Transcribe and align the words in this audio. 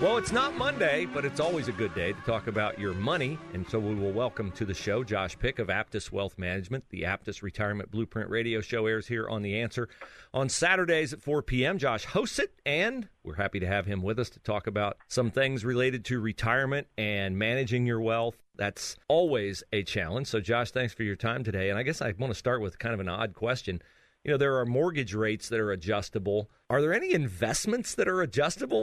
Well, 0.00 0.16
it's 0.16 0.32
not 0.32 0.56
Monday, 0.56 1.04
but 1.04 1.26
it's 1.26 1.40
always 1.40 1.68
a 1.68 1.72
good 1.72 1.94
day 1.94 2.14
to 2.14 2.20
talk 2.22 2.46
about 2.46 2.78
your 2.78 2.94
money. 2.94 3.38
And 3.52 3.68
so 3.68 3.78
we 3.78 3.94
will 3.94 4.12
welcome 4.12 4.50
to 4.52 4.64
the 4.64 4.72
show 4.72 5.04
Josh 5.04 5.38
Pick 5.38 5.58
of 5.58 5.68
Aptus 5.68 6.10
Wealth 6.10 6.38
Management. 6.38 6.84
The 6.88 7.02
Aptus 7.02 7.42
Retirement 7.42 7.90
Blueprint 7.90 8.30
radio 8.30 8.62
show 8.62 8.86
airs 8.86 9.06
here 9.08 9.28
on 9.28 9.42
The 9.42 9.60
Answer 9.60 9.90
on 10.32 10.48
Saturdays 10.48 11.12
at 11.12 11.20
4 11.20 11.42
p.m. 11.42 11.76
Josh 11.76 12.06
hosts 12.06 12.38
it, 12.38 12.50
and 12.64 13.08
we're 13.24 13.34
happy 13.34 13.60
to 13.60 13.66
have 13.66 13.84
him 13.84 14.00
with 14.00 14.18
us 14.18 14.30
to 14.30 14.40
talk 14.40 14.66
about 14.66 14.96
some 15.06 15.30
things 15.30 15.66
related 15.66 16.02
to 16.06 16.18
retirement 16.18 16.86
and 16.96 17.36
managing 17.36 17.84
your 17.84 18.00
wealth. 18.00 18.38
That's 18.56 18.96
always 19.06 19.62
a 19.70 19.82
challenge. 19.82 20.28
So, 20.28 20.40
Josh, 20.40 20.70
thanks 20.70 20.94
for 20.94 21.02
your 21.02 21.16
time 21.16 21.44
today. 21.44 21.68
And 21.68 21.78
I 21.78 21.82
guess 21.82 22.00
I 22.00 22.14
want 22.18 22.32
to 22.32 22.38
start 22.38 22.62
with 22.62 22.78
kind 22.78 22.94
of 22.94 23.00
an 23.00 23.08
odd 23.10 23.34
question. 23.34 23.82
You 24.24 24.30
know, 24.30 24.38
there 24.38 24.56
are 24.60 24.64
mortgage 24.64 25.12
rates 25.12 25.50
that 25.50 25.60
are 25.60 25.72
adjustable. 25.72 26.48
Are 26.70 26.80
there 26.80 26.94
any 26.94 27.12
investments 27.12 27.94
that 27.96 28.08
are 28.08 28.22
adjustable? 28.22 28.82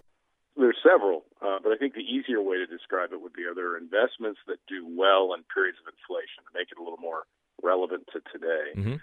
There's 0.57 0.77
several, 0.81 1.23
uh, 1.41 1.61
but 1.61 1.71
I 1.71 1.77
think 1.77 1.93
the 1.93 2.01
easier 2.01 2.41
way 2.41 2.57
to 2.57 2.65
describe 2.65 3.13
it 3.13 3.21
would 3.21 3.33
be 3.33 3.45
are 3.45 3.53
there 3.53 3.77
investments 3.77 4.41
that 4.47 4.57
do 4.67 4.89
well 4.89 5.37
in 5.37 5.45
periods 5.53 5.77
of 5.77 5.93
inflation 5.93 6.41
to 6.49 6.51
make 6.57 6.73
it 6.73 6.81
a 6.81 6.83
little 6.83 6.97
more 6.97 7.29
relevant 7.61 8.09
to 8.13 8.19
today. 8.33 8.73
Mm-hmm. 8.73 8.97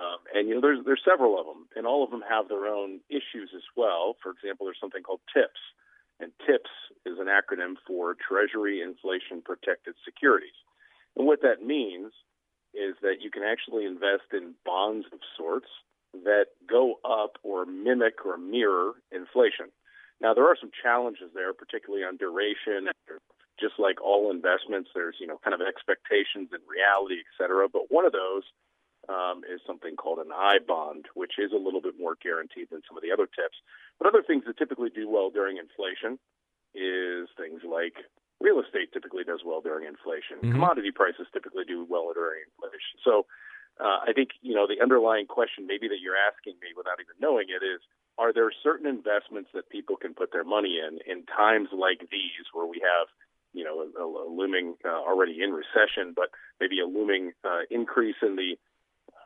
Um, 0.00 0.20
and 0.34 0.48
you 0.48 0.56
know, 0.56 0.60
there's 0.60 0.80
there's 0.84 1.04
several 1.04 1.38
of 1.38 1.46
them, 1.46 1.68
and 1.76 1.86
all 1.86 2.02
of 2.02 2.10
them 2.10 2.24
have 2.26 2.48
their 2.48 2.66
own 2.66 3.00
issues 3.08 3.52
as 3.54 3.62
well. 3.76 4.16
For 4.22 4.32
example, 4.32 4.66
there's 4.66 4.80
something 4.80 5.04
called 5.04 5.20
TIPS, 5.32 5.60
and 6.18 6.32
TIPS 6.46 6.72
is 7.04 7.18
an 7.20 7.28
acronym 7.28 7.76
for 7.86 8.16
Treasury 8.16 8.80
Inflation 8.80 9.42
Protected 9.44 9.94
Securities. 10.04 10.56
And 11.14 11.26
what 11.26 11.42
that 11.42 11.62
means 11.64 12.12
is 12.74 12.96
that 13.02 13.20
you 13.20 13.30
can 13.30 13.42
actually 13.42 13.84
invest 13.84 14.32
in 14.32 14.54
bonds 14.64 15.06
of 15.12 15.20
sorts 15.36 15.68
that 16.24 16.46
go 16.68 16.96
up 17.04 17.38
or 17.42 17.64
mimic 17.64 18.24
or 18.24 18.36
mirror 18.36 18.92
inflation. 19.12 19.72
Now 20.20 20.34
there 20.34 20.48
are 20.48 20.56
some 20.58 20.70
challenges 20.70 21.30
there, 21.34 21.52
particularly 21.52 22.04
on 22.04 22.16
duration. 22.16 22.88
Just 23.56 23.80
like 23.80 24.02
all 24.04 24.30
investments, 24.30 24.90
there's 24.92 25.16
you 25.20 25.26
know 25.26 25.40
kind 25.42 25.54
of 25.54 25.60
expectations 25.64 26.52
and 26.52 26.60
reality, 26.68 27.20
et 27.24 27.32
cetera. 27.40 27.68
But 27.68 27.88
one 27.88 28.04
of 28.04 28.12
those 28.12 28.44
um, 29.08 29.42
is 29.48 29.60
something 29.66 29.96
called 29.96 30.18
an 30.18 30.32
I 30.34 30.58
bond, 30.60 31.06
which 31.14 31.38
is 31.38 31.52
a 31.52 31.60
little 31.60 31.80
bit 31.80 31.94
more 31.98 32.16
guaranteed 32.20 32.68
than 32.70 32.82
some 32.88 32.96
of 32.96 33.02
the 33.02 33.12
other 33.12 33.26
tips. 33.26 33.56
But 33.98 34.08
other 34.08 34.22
things 34.22 34.44
that 34.46 34.58
typically 34.58 34.90
do 34.90 35.08
well 35.08 35.30
during 35.30 35.56
inflation 35.56 36.18
is 36.74 37.28
things 37.40 37.64
like 37.64 38.04
real 38.40 38.60
estate 38.60 38.92
typically 38.92 39.24
does 39.24 39.40
well 39.40 39.64
during 39.64 39.88
inflation. 39.88 40.42
Mm-hmm. 40.42 40.52
Commodity 40.52 40.92
prices 40.92 41.24
typically 41.32 41.64
do 41.64 41.86
well 41.88 42.12
during 42.12 42.44
inflation. 42.44 43.00
So 43.00 43.24
uh, 43.80 44.04
I 44.04 44.12
think 44.12 44.36
you 44.40 44.54
know 44.54 44.66
the 44.68 44.82
underlying 44.82 45.26
question 45.26 45.64
maybe 45.64 45.88
that 45.88 46.00
you're 46.00 46.18
asking 46.18 46.60
me 46.60 46.76
without 46.76 47.00
even 47.00 47.16
knowing 47.20 47.48
it 47.48 47.64
is 47.64 47.80
are 48.18 48.32
there 48.32 48.50
certain 48.62 48.86
investments 48.86 49.50
that 49.54 49.68
people 49.68 49.96
can 49.96 50.14
put 50.14 50.32
their 50.32 50.44
money 50.44 50.78
in 50.80 50.98
in 51.10 51.24
times 51.24 51.68
like 51.72 52.00
these 52.10 52.46
where 52.52 52.66
we 52.66 52.80
have 52.80 53.08
you 53.52 53.64
know 53.64 53.84
a, 53.84 54.02
a 54.02 54.28
looming 54.28 54.74
uh, 54.84 54.88
already 54.88 55.38
in 55.42 55.50
recession 55.50 56.12
but 56.14 56.30
maybe 56.60 56.80
a 56.80 56.86
looming 56.86 57.32
uh, 57.44 57.60
increase 57.70 58.16
in 58.22 58.36
the 58.36 58.56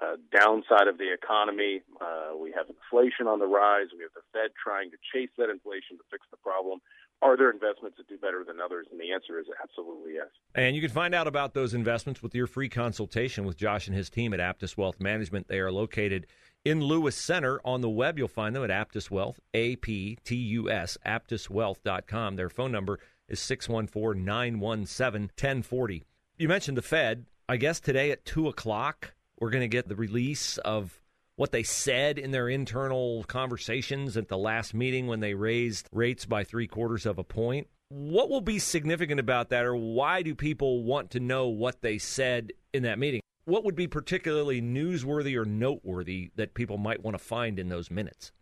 uh, 0.00 0.16
downside 0.33 0.88
of 0.88 0.96
the 0.96 1.12
economy. 1.12 1.83
Uh, 2.00 2.34
we 2.34 2.50
have 2.56 2.66
inflation 2.68 3.27
on 3.27 3.38
the 3.38 3.46
rise. 3.46 3.88
We 3.92 4.02
have 4.02 4.12
the 4.14 4.24
Fed 4.33 4.50
trying 4.56 4.91
to 4.92 4.96
chase 5.12 5.28
that 5.36 5.50
inflation 5.50 5.98
to 5.98 6.05
fix 6.11 6.27
the 6.30 6.38
problem. 6.38 6.80
Are 7.20 7.36
there 7.36 7.50
investments 7.50 7.98
that 7.98 8.08
do 8.08 8.16
better 8.16 8.42
than 8.46 8.61
others? 8.61 8.86
And 8.91 8.98
the 8.98 9.12
answer 9.12 9.38
is 9.38 9.44
absolutely 9.62 10.14
yes. 10.14 10.28
And 10.55 10.74
you 10.74 10.80
can 10.80 10.90
find 10.90 11.14
out 11.14 11.27
about 11.27 11.52
those 11.52 11.74
investments 11.74 12.23
with 12.23 12.34
your 12.34 12.46
free 12.46 12.70
consultation 12.70 13.45
with 13.45 13.58
Josh 13.58 13.89
and 13.89 13.96
his 13.96 14.08
team 14.08 14.33
at 14.33 14.40
Aptus 14.40 14.79
Wealth 14.79 15.00
Management. 15.00 15.48
They 15.48 15.58
are 15.58 15.70
located 15.70 16.27
in 16.65 16.83
Lewis 16.83 17.17
Center. 17.17 17.61
On 17.65 17.81
the 17.81 17.89
web, 17.89 18.19
you'll 18.19 18.29
find 18.29 18.55
them 18.55 18.65
at 18.65 18.71
Aptus 18.71 19.11
Wealth, 19.11 19.41
A 19.55 19.77
P 19.77 20.19
T 20.25 20.37
U 20.37 20.71
S, 20.71 20.98
aptuswealth.com. 21.07 22.37
Their 22.37 22.51
phone 22.51 22.73
number 22.73 22.98
is 23.29 23.41
614 23.41 24.25
917 24.25 25.23
1040. 25.23 26.05
You 26.39 26.48
mentioned 26.48 26.77
the 26.77 26.83
Fed. 26.83 27.27
I 27.48 27.57
guess 27.57 27.81
today 27.81 28.11
at 28.13 28.25
2 28.25 28.48
o'clock, 28.48 29.15
we're 29.41 29.51
going 29.51 29.63
to 29.63 29.69
get 29.69 29.89
the 29.89 29.97
release 29.97 30.59
of 30.59 31.01
what 31.37 31.53
they 31.53 31.63
said 31.63 32.19
in 32.19 32.31
their 32.31 32.48
internal 32.48 33.25
conversations 33.25 34.17
at 34.17 34.29
the 34.29 34.37
last 34.37 34.75
meeting 34.75 35.07
when 35.07 35.21
they 35.21 35.35
raised 35.35 35.89
rates 35.91 36.27
by 36.27 36.45
three 36.45 36.67
quarters 36.67 37.07
of 37.07 37.19
a 37.19 37.25
point. 37.25 37.67
What 37.89 38.29
will 38.29 38.42
be 38.42 38.59
significant 38.59 39.19
about 39.19 39.48
that, 39.48 39.65
or 39.65 39.75
why 39.75 40.23
do 40.23 40.35
people 40.35 40.85
want 40.85 41.11
to 41.13 41.21
know 41.21 41.48
what 41.48 41.81
they 41.81 41.98
said 41.98 42.53
in 42.73 42.85
that 42.85 42.98
meeting? 42.98 43.21
What 43.50 43.64
would 43.64 43.74
be 43.74 43.86
particularly 43.86 44.62
newsworthy 44.62 45.36
or 45.36 45.44
noteworthy 45.44 46.30
that 46.36 46.55
people 46.55 46.78
might 46.78 47.02
want 47.02 47.18
to 47.18 47.22
find 47.22 47.58
in 47.58 47.68
those 47.68 47.90
minutes? 47.90 48.33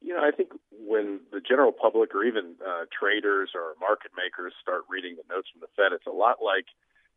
You 0.00 0.16
know, 0.16 0.24
I 0.24 0.32
think 0.32 0.50
when 0.72 1.20
the 1.30 1.40
general 1.40 1.70
public 1.70 2.14
or 2.14 2.24
even 2.24 2.56
uh, 2.58 2.88
traders 2.90 3.52
or 3.54 3.76
market 3.78 4.10
makers 4.16 4.52
start 4.60 4.82
reading 4.88 5.14
the 5.16 5.22
notes 5.32 5.48
from 5.52 5.60
the 5.60 5.70
Fed, 5.76 5.92
it's 5.92 6.08
a 6.08 6.16
lot 6.16 6.42
like, 6.42 6.66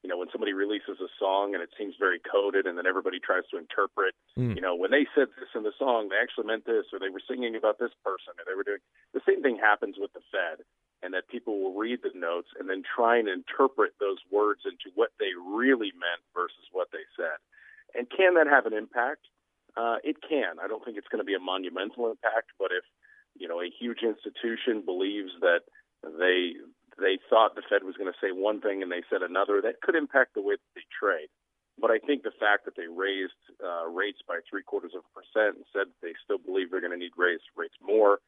you 0.03 0.09
know, 0.09 0.19
when 0.19 0.27
somebody 0.31 0.53
releases 0.53 1.01
a 1.01 1.09
song 1.17 1.55
and 1.55 1.63
it 1.63 1.73
seems 1.79 1.95
very 1.97 2.19
coded 2.19 2.67
and 2.67 2.77
then 2.77 2.85
everybody 2.85 3.17
tries 3.17 3.47
to 3.49 3.57
interpret, 3.57 4.13
mm. 4.37 4.53
you 4.53 4.61
know, 4.61 4.75
when 4.75 4.91
they 4.91 5.07
said 5.15 5.33
this 5.39 5.49
in 5.55 5.63
the 5.63 5.73
song, 5.79 6.09
they 6.13 6.19
actually 6.21 6.45
meant 6.45 6.67
this 6.67 6.85
or 6.93 6.99
they 6.99 7.09
were 7.09 7.23
singing 7.25 7.55
about 7.55 7.79
this 7.79 7.95
person 8.05 8.37
or 8.37 8.45
they 8.45 8.53
were 8.53 8.67
doing 8.67 8.83
the 9.15 9.23
same 9.25 9.41
thing 9.41 9.57
happens 9.57 9.95
with 9.97 10.13
the 10.13 10.21
Fed 10.29 10.61
and 11.05 11.13
that 11.13 11.29
people 11.29 11.61
will 11.61 11.77
read 11.77 12.01
the 12.01 12.09
notes 12.17 12.49
and 12.57 12.67
then 12.67 12.81
try 12.81 13.15
and 13.21 13.29
interpret 13.29 13.93
those 14.01 14.17
words 14.33 14.65
into 14.65 14.89
what 14.97 15.13
they 15.21 15.37
really 15.37 15.93
meant 15.93 16.25
versus 16.33 16.65
what 16.73 16.89
they 16.89 17.05
said. 17.13 17.37
And 17.93 18.09
can 18.09 18.33
that 18.41 18.49
have 18.49 18.65
an 18.65 18.73
impact? 18.73 19.29
Uh, 19.77 20.01
it 20.03 20.17
can. 20.25 20.57
I 20.57 20.67
don't 20.67 20.83
think 20.83 20.97
it's 20.97 21.07
going 21.13 21.21
to 21.21 21.29
be 21.29 21.37
a 21.37 21.39
monumental 21.39 22.09
impact, 22.09 22.57
but 22.57 22.73
if 22.73 22.83
you 23.37 23.47
know 23.47 23.61
a 23.61 23.69
huge 23.69 24.01
institution 24.01 24.81
believes 24.81 25.29
that 25.45 25.69
they 26.01 26.57
they 26.97 27.19
thought 27.29 27.53
the 27.53 27.61
Fed 27.69 27.83
was 27.83 27.99
going 27.99 28.09
to 28.09 28.17
say 28.17 28.31
one 28.31 28.61
thing 28.61 28.81
and 28.81 28.89
they 28.89 29.03
said 29.11 29.21
another, 29.21 29.61
that 29.61 29.83
could 29.83 29.95
impact 29.95 30.33
the 30.33 30.41
way 30.41 30.55
that 30.55 30.71
they 30.73 30.87
trade. 30.89 31.29
But 31.77 31.91
I 31.91 31.99
think 31.99 32.23
the 32.23 32.31
fact 32.31 32.63
that 32.63 32.79
they 32.79 32.87
raised 32.87 33.35
uh, 33.59 33.91
rates 33.91 34.23
by 34.23 34.39
three 34.47 34.63
quarters 34.63 34.95
of 34.95 35.03
a 35.03 35.11
percent 35.11 35.59
and 35.59 35.67
said 35.75 35.91
they 35.99 36.15
still 36.23 36.39
believe 36.39 36.71
they're 36.71 36.79
going 36.79 36.95
to 36.95 36.97
need 36.97 37.19
raise 37.19 37.43
rates 37.53 37.75
more 37.83 38.23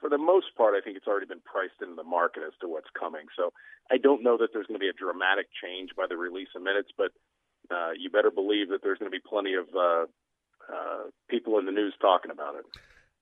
for 0.00 0.08
the 0.08 0.18
most 0.18 0.54
part, 0.56 0.74
I 0.74 0.80
think 0.80 0.96
it's 0.96 1.06
already 1.06 1.26
been 1.26 1.44
priced 1.44 1.80
into 1.82 1.94
the 1.94 2.04
market 2.04 2.42
as 2.46 2.52
to 2.60 2.68
what's 2.68 2.90
coming. 2.98 3.26
So 3.36 3.52
I 3.90 3.98
don't 3.98 4.22
know 4.22 4.36
that 4.38 4.48
there's 4.52 4.66
going 4.66 4.78
to 4.78 4.84
be 4.84 4.88
a 4.88 4.96
dramatic 4.96 5.46
change 5.62 5.90
by 5.96 6.06
the 6.08 6.16
release 6.16 6.48
of 6.56 6.62
minutes, 6.62 6.90
but 6.96 7.12
uh, 7.70 7.92
you 7.98 8.10
better 8.10 8.30
believe 8.30 8.68
that 8.70 8.82
there's 8.82 8.98
going 8.98 9.10
to 9.10 9.16
be 9.16 9.22
plenty 9.22 9.54
of 9.54 9.66
uh, 9.74 10.04
uh, 10.72 11.02
people 11.28 11.58
in 11.58 11.66
the 11.66 11.72
news 11.72 11.94
talking 12.00 12.30
about 12.30 12.54
it. 12.56 12.64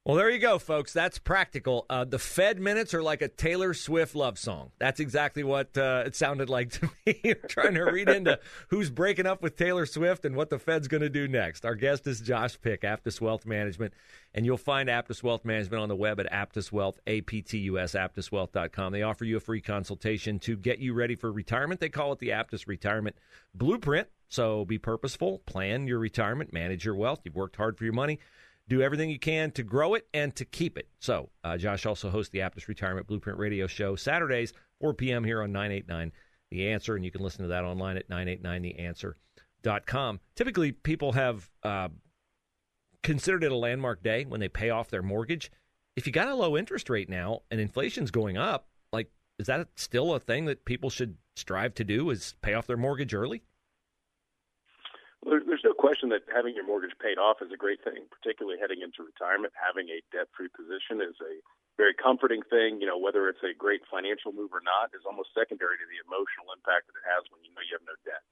Well, 0.07 0.17
there 0.17 0.29
you 0.29 0.39
go, 0.39 0.59
folks. 0.59 0.93
That's 0.93 1.19
practical. 1.19 1.87
Uh, 1.89 2.05
the 2.05 2.19
Fed 2.19 2.61
minutes 2.61 2.93
are 2.93 3.03
like 3.03 3.23
a 3.23 3.29
Taylor 3.29 3.73
Swift 3.73 4.15
love 4.15 4.39
song. 4.39 4.71
That's 4.79 5.01
exactly 5.01 5.43
what 5.43 5.79
uh, 5.79 6.03
it 6.05 6.15
sounded 6.15 6.51
like 6.51 6.73
to 6.73 6.91
me. 7.07 7.35
trying 7.49 7.73
to 7.73 7.85
read 7.85 8.11
into 8.11 8.39
who's 8.69 8.91
breaking 8.91 9.25
up 9.25 9.41
with 9.41 9.57
Taylor 9.57 9.87
Swift 9.87 10.27
and 10.27 10.37
what 10.37 10.51
the 10.51 10.59
Fed's 10.59 10.89
going 10.89 11.01
to 11.01 11.09
do 11.09 11.27
next. 11.27 11.65
Our 11.65 11.75
guest 11.75 12.07
is 12.07 12.21
Josh 12.21 12.61
Pick, 12.61 12.83
Aptus 12.83 13.19
Wealth 13.19 13.47
Management, 13.47 13.95
and 14.35 14.45
you'll 14.45 14.59
find 14.59 14.91
Aptus 14.91 15.23
Wealth 15.23 15.47
Management 15.47 15.83
on 15.83 15.89
the 15.89 15.97
web 15.97 16.21
at 16.21 16.31
Aptus 16.31 16.71
Wealth, 16.71 17.01
A-P-T-U-S, 17.07 17.95
aptuswealth.com. 17.95 18.93
They 18.93 19.03
offer 19.03 19.25
you 19.25 19.39
a 19.39 19.41
free 19.41 19.63
consultation 19.63 20.39
to 20.41 20.55
get 20.59 20.81
you 20.81 20.93
ready 20.93 21.15
for 21.15 21.33
retirement. 21.33 21.81
They 21.81 21.89
call 21.89 22.13
it 22.13 22.19
the 22.19 22.29
Aptus 22.29 22.69
Retirement 22.69 23.17
Blueprint. 23.55 24.09
So 24.29 24.67
be 24.67 24.77
purposeful, 24.77 25.39
plan 25.47 25.87
your 25.87 25.99
retirement, 25.99 26.53
manage 26.53 26.85
your 26.85 26.95
wealth. 26.95 27.21
You've 27.25 27.37
worked 27.37 27.57
hard 27.57 27.79
for 27.79 27.85
your 27.85 27.95
money 27.95 28.19
do 28.69 28.83
everything 28.83 29.11
you 29.11 29.19
can 29.19 29.51
to 29.53 29.63
grow 29.63 29.95
it 29.95 30.07
and 30.15 30.35
to 30.37 30.45
keep 30.45 30.79
it. 30.79 30.89
So, 30.99 31.31
uh, 31.43 31.57
Josh 31.57 31.87
also 31.87 32.11
hosts 32.11 32.31
the 32.31 32.41
Aptus 32.41 32.69
Retirement 32.69 33.07
Blueprint 33.07 33.39
Radio 33.39 33.67
Show 33.67 33.97
Saturdays, 33.97 34.53
4 34.81 34.95
p.m. 34.95 35.25
here 35.25 35.43
on 35.43 35.53
989 35.53 36.13
The 36.51 36.69
Answer, 36.69 36.97
and 36.97 37.05
you 37.05 37.11
can 37.11 37.23
listen 37.23 37.43
to 37.43 37.49
that 37.49 37.65
online 37.65 37.97
at 37.97 38.09
989theanswer.com. 38.09 40.21
Typically, 40.35 40.73
people 40.73 41.13
have 41.13 41.49
uh, 41.63 41.89
considered 43.03 43.45
it 43.45 43.53
a 43.53 43.57
landmark 43.57 44.03
day 44.03 44.25
when 44.25 44.41
they 44.41 44.49
pay 44.49 44.71
off 44.71 44.91
their 44.91 45.03
mortgage. 45.03 45.51
If 45.97 46.07
you 46.07 46.13
got 46.13 46.29
a 46.29 46.35
low 46.35 46.57
interest 46.57 46.91
rate 46.91 47.09
now 47.09 47.41
and 47.51 47.61
inflation's 47.61 48.11
going 48.11 48.37
up, 48.37 48.69
like, 48.93 49.11
is 49.39 49.47
that 49.47 49.69
still 49.77 50.15
a 50.15 50.21
thing 50.21 50.47
that 50.47 50.65
people 50.65 50.91
should 50.91 51.17
strive 51.37 51.75
to 51.75 51.85
do? 51.85 52.11
Is 52.11 52.35
pay 52.43 52.55
off 52.55 52.67
their 52.67 52.77
mortgage 52.77 53.15
early? 53.15 53.43
There's 55.25 55.65
no 55.65 55.73
question 55.73 56.13
that 56.13 56.29
having 56.29 56.55
your 56.55 56.69
mortgage 56.69 56.95
paid 57.01 57.17
off 57.17 57.41
is 57.41 57.51
a 57.53 57.59
great 57.59 57.81
thing, 57.83 58.05
particularly 58.13 58.61
heading 58.61 58.85
into 58.85 59.03
retirement. 59.03 59.57
Having 59.57 59.89
a 59.91 60.05
debt-free 60.13 60.53
position 60.53 61.01
is 61.01 61.17
a 61.25 61.41
very 61.81 61.97
comforting 61.97 62.45
thing. 62.47 62.79
You 62.79 62.87
know, 62.87 63.01
whether 63.01 63.27
it's 63.27 63.43
a 63.43 63.57
great 63.57 63.83
financial 63.89 64.31
move 64.31 64.53
or 64.53 64.63
not 64.63 64.93
is 64.93 65.07
almost 65.09 65.33
secondary 65.33 65.81
to 65.81 65.87
the 65.89 66.01
emotional 66.05 66.53
impact 66.53 66.89
that 66.93 66.99
it 67.01 67.07
has 67.09 67.27
when 67.33 67.43
you 67.43 67.51
know 67.53 67.65
you 67.65 67.75
have 67.75 67.89
no 67.89 67.97
debt. 68.05 68.23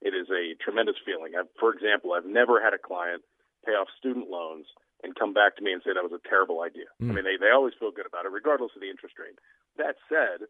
It 0.00 0.16
is 0.16 0.28
a 0.32 0.56
tremendous 0.60 0.96
feeling. 1.04 1.36
I've, 1.36 1.52
for 1.60 1.72
example, 1.72 2.16
I've 2.16 2.28
never 2.28 2.60
had 2.60 2.72
a 2.72 2.80
client 2.80 3.20
pay 3.64 3.76
off 3.76 3.92
student 4.00 4.32
loans 4.32 4.64
and 5.04 5.16
come 5.16 5.32
back 5.32 5.56
to 5.56 5.62
me 5.64 5.72
and 5.72 5.80
say 5.84 5.92
that 5.92 6.04
was 6.04 6.16
a 6.16 6.28
terrible 6.28 6.60
idea. 6.64 6.88
Mm. 7.00 7.10
I 7.10 7.12
mean, 7.20 7.24
they, 7.24 7.36
they 7.36 7.52
always 7.52 7.76
feel 7.76 7.92
good 7.92 8.08
about 8.08 8.24
it, 8.24 8.32
regardless 8.32 8.72
of 8.76 8.80
the 8.80 8.88
interest 8.88 9.16
rate. 9.20 9.36
That 9.76 9.96
said, 10.08 10.48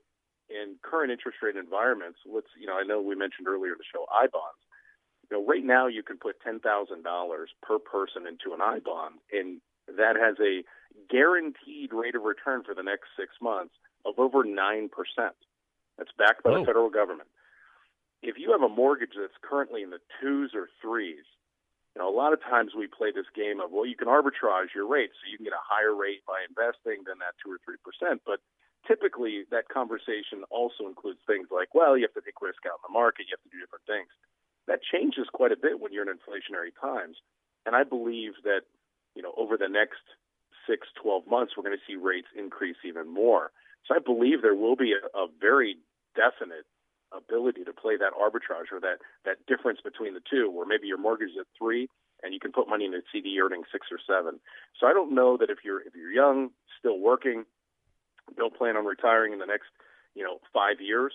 in 0.51 0.79
current 0.83 1.15
interest 1.15 1.39
rate 1.43 1.55
environments, 1.55 2.19
let's, 2.27 2.51
you 2.59 2.67
know, 2.67 2.75
I 2.75 2.83
know 2.83 3.03
we 3.03 3.15
mentioned 3.15 3.47
earlier 3.47 3.75
the 3.79 3.87
show 3.87 4.07
I 4.11 4.27
bonds. 4.27 4.59
You 5.31 5.39
know, 5.39 5.47
right 5.47 5.65
now 5.65 5.87
you 5.87 6.03
can 6.03 6.19
put 6.19 6.37
$10,000 6.43 6.61
per 7.63 7.79
person 7.79 8.27
into 8.27 8.55
an 8.55 8.61
I 8.61 8.81
bond, 8.81 9.17
and 9.33 9.61
that 9.87 10.17
has 10.17 10.37
a 10.41 10.65
guaranteed 11.09 11.93
rate 11.93 12.15
of 12.15 12.23
return 12.23 12.63
for 12.65 12.75
the 12.75 12.83
next 12.83 13.15
six 13.19 13.35
months 13.41 13.75
of 14.05 14.19
over 14.19 14.45
9%. 14.45 14.89
That's 15.99 16.11
backed 16.19 16.43
by 16.43 16.51
oh. 16.51 16.61
the 16.61 16.67
federal 16.67 16.91
government. 16.91 17.29
If 18.23 18.37
you 18.39 18.53
have 18.53 18.63
a 18.63 18.69
mortgage 18.69 19.17
that's 19.17 19.37
currently 19.41 19.83
in 19.83 19.91
the 19.91 20.01
twos 20.21 20.53
or 20.55 20.69
threes, 20.83 21.25
you 21.95 22.03
know, 22.03 22.09
a 22.09 22.15
lot 22.15 22.33
of 22.33 22.43
times 22.43 22.73
we 22.77 22.87
play 22.87 23.11
this 23.11 23.27
game 23.35 23.59
of, 23.59 23.71
well, 23.73 23.87
you 23.87 23.97
can 23.97 24.07
arbitrage 24.07 24.75
your 24.75 24.87
rates, 24.87 25.15
so 25.19 25.31
you 25.31 25.39
can 25.39 25.45
get 25.45 25.57
a 25.57 25.67
higher 25.67 25.95
rate 25.95 26.23
by 26.27 26.39
investing 26.47 27.03
than 27.03 27.19
that 27.19 27.35
two 27.43 27.51
or 27.51 27.59
three 27.67 27.81
percent. 27.83 28.23
But 28.23 28.39
typically, 28.87 29.43
that 29.51 29.67
conversation 29.69 30.47
also 30.55 30.87
includes 30.87 31.19
things 31.27 31.51
like, 31.51 31.75
well, 31.75 31.99
you 31.99 32.07
have 32.07 32.15
to 32.15 32.23
take 32.23 32.39
risk 32.39 32.63
out 32.63 32.79
in 32.79 32.87
the 32.87 32.95
market, 32.95 33.27
you 33.27 33.35
have 33.35 33.43
to 33.43 33.51
do 33.51 33.59
different 33.59 33.89
things. 33.91 34.11
That 34.71 34.87
changes 34.87 35.27
quite 35.35 35.51
a 35.51 35.59
bit 35.59 35.81
when 35.81 35.93
you're 35.93 36.07
in 36.09 36.15
inflationary 36.15 36.71
times, 36.81 37.17
and 37.67 37.75
I 37.75 37.83
believe 37.83 38.39
that, 38.45 38.63
you 39.17 39.23
know, 39.23 39.35
over 39.37 39.57
the 39.57 39.69
next 39.69 40.07
six, 40.63 40.87
12 41.03 41.27
months, 41.27 41.55
we're 41.57 41.67
going 41.67 41.77
to 41.77 41.83
see 41.91 41.99
rates 41.99 42.31
increase 42.39 42.79
even 42.87 43.13
more. 43.13 43.51
So 43.87 43.97
I 43.97 43.99
believe 43.99 44.43
there 44.43 44.55
will 44.55 44.77
be 44.77 44.95
a, 44.95 45.03
a 45.19 45.27
very 45.41 45.75
definite 46.15 46.71
ability 47.11 47.65
to 47.65 47.73
play 47.73 47.97
that 47.97 48.15
arbitrage 48.15 48.71
or 48.71 48.79
that 48.79 49.03
that 49.25 49.45
difference 49.51 49.81
between 49.83 50.15
the 50.15 50.23
two, 50.31 50.49
where 50.49 50.67
maybe 50.67 50.87
your 50.87 51.03
mortgage 51.03 51.31
is 51.31 51.43
at 51.43 51.51
three 51.59 51.89
and 52.23 52.33
you 52.33 52.39
can 52.39 52.53
put 52.53 52.69
money 52.69 52.85
in 52.85 52.95
a 52.95 53.03
CD 53.11 53.41
earning 53.43 53.63
six 53.73 53.89
or 53.91 53.99
seven. 54.07 54.39
So 54.79 54.87
I 54.87 54.93
don't 54.93 55.15
know 55.15 55.37
that 55.37 55.51
if 55.51 55.59
you're 55.65 55.81
if 55.81 55.97
you're 55.97 56.13
young, 56.13 56.51
still 56.79 57.01
working, 57.01 57.45
don't 58.37 58.55
plan 58.55 58.77
on 58.77 58.85
retiring 58.85 59.33
in 59.33 59.41
the 59.41 59.47
next 59.47 59.67
you 60.15 60.23
know 60.23 60.39
five 60.55 60.81
years. 60.81 61.13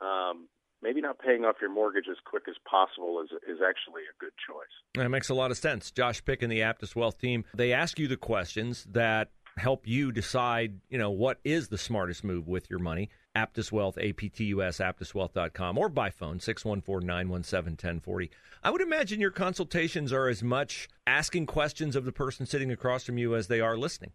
Um, 0.00 0.48
maybe 0.82 1.00
not 1.00 1.18
paying 1.18 1.44
off 1.44 1.56
your 1.60 1.72
mortgage 1.72 2.06
as 2.10 2.16
quick 2.24 2.44
as 2.48 2.56
possible 2.68 3.20
is 3.22 3.30
is 3.48 3.58
actually 3.66 4.02
a 4.02 4.16
good 4.18 4.32
choice. 4.46 4.66
That 4.94 5.08
makes 5.08 5.28
a 5.28 5.34
lot 5.34 5.50
of 5.50 5.56
sense. 5.56 5.90
Josh 5.90 6.24
Pick 6.24 6.42
and 6.42 6.50
the 6.50 6.60
Aptus 6.60 6.94
Wealth 6.94 7.18
team, 7.18 7.44
they 7.54 7.72
ask 7.72 7.98
you 7.98 8.08
the 8.08 8.16
questions 8.16 8.86
that 8.90 9.30
help 9.56 9.86
you 9.86 10.12
decide, 10.12 10.80
you 10.88 10.98
know, 10.98 11.10
what 11.10 11.38
is 11.44 11.68
the 11.68 11.78
smartest 11.78 12.24
move 12.24 12.46
with 12.46 12.68
your 12.68 12.78
money. 12.78 13.08
Aptus 13.34 13.70
Wealth, 13.70 13.98
A-P-T-U-S, 13.98 14.78
aptuswealth.com, 14.78 15.78
or 15.78 15.88
by 15.88 16.10
phone, 16.10 16.38
614-917-1040. 16.38 18.30
I 18.62 18.70
would 18.70 18.80
imagine 18.80 19.20
your 19.20 19.30
consultations 19.30 20.12
are 20.12 20.28
as 20.28 20.42
much 20.42 20.88
asking 21.06 21.46
questions 21.46 21.96
of 21.96 22.04
the 22.04 22.12
person 22.12 22.46
sitting 22.46 22.72
across 22.72 23.04
from 23.04 23.18
you 23.18 23.34
as 23.34 23.48
they 23.48 23.60
are 23.60 23.76
listening. 23.76 24.12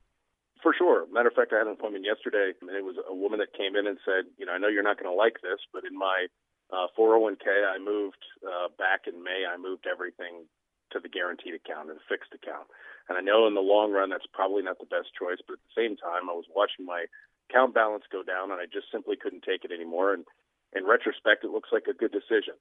For 0.61 0.73
sure. 0.77 1.05
Matter 1.11 1.29
of 1.29 1.35
fact, 1.35 1.53
I 1.53 1.59
had 1.59 1.67
an 1.67 1.73
appointment 1.73 2.05
yesterday, 2.05 2.53
and 2.61 2.69
it 2.69 2.83
was 2.83 2.95
a 3.09 3.15
woman 3.15 3.39
that 3.39 3.53
came 3.53 3.75
in 3.75 3.87
and 3.87 3.97
said, 4.05 4.25
you 4.37 4.45
know, 4.45 4.53
I 4.53 4.57
know 4.57 4.67
you're 4.67 4.83
not 4.83 4.99
going 4.99 5.11
to 5.11 5.15
like 5.15 5.41
this, 5.41 5.59
but 5.73 5.83
in 5.85 5.97
my 5.97 6.27
uh, 6.71 6.87
401k, 6.97 7.47
I 7.47 7.77
moved 7.77 8.23
uh, 8.41 8.71
back 8.79 9.07
in 9.07 9.23
May, 9.23 9.43
I 9.43 9.57
moved 9.57 9.85
everything 9.91 10.47
to 10.91 10.99
the 10.99 11.11
guaranteed 11.11 11.55
account 11.55 11.89
and 11.89 11.99
fixed 12.07 12.33
account. 12.33 12.67
And 13.07 13.17
I 13.17 13.21
know 13.21 13.47
in 13.47 13.55
the 13.55 13.63
long 13.63 13.91
run 13.91 14.09
that's 14.09 14.27
probably 14.31 14.63
not 14.63 14.79
the 14.79 14.87
best 14.87 15.11
choice, 15.15 15.39
but 15.43 15.59
at 15.59 15.63
the 15.67 15.75
same 15.75 15.95
time, 15.97 16.31
I 16.31 16.35
was 16.35 16.47
watching 16.51 16.85
my 16.85 17.07
account 17.49 17.73
balance 17.73 18.03
go 18.11 18.23
down, 18.23 18.51
and 18.51 18.59
I 18.59 18.67
just 18.67 18.91
simply 18.91 19.15
couldn't 19.15 19.43
take 19.43 19.63
it 19.63 19.71
anymore. 19.71 20.13
And 20.13 20.23
in 20.71 20.87
retrospect, 20.87 21.43
it 21.43 21.51
looks 21.51 21.71
like 21.71 21.87
a 21.87 21.95
good 21.95 22.11
decision. 22.11 22.55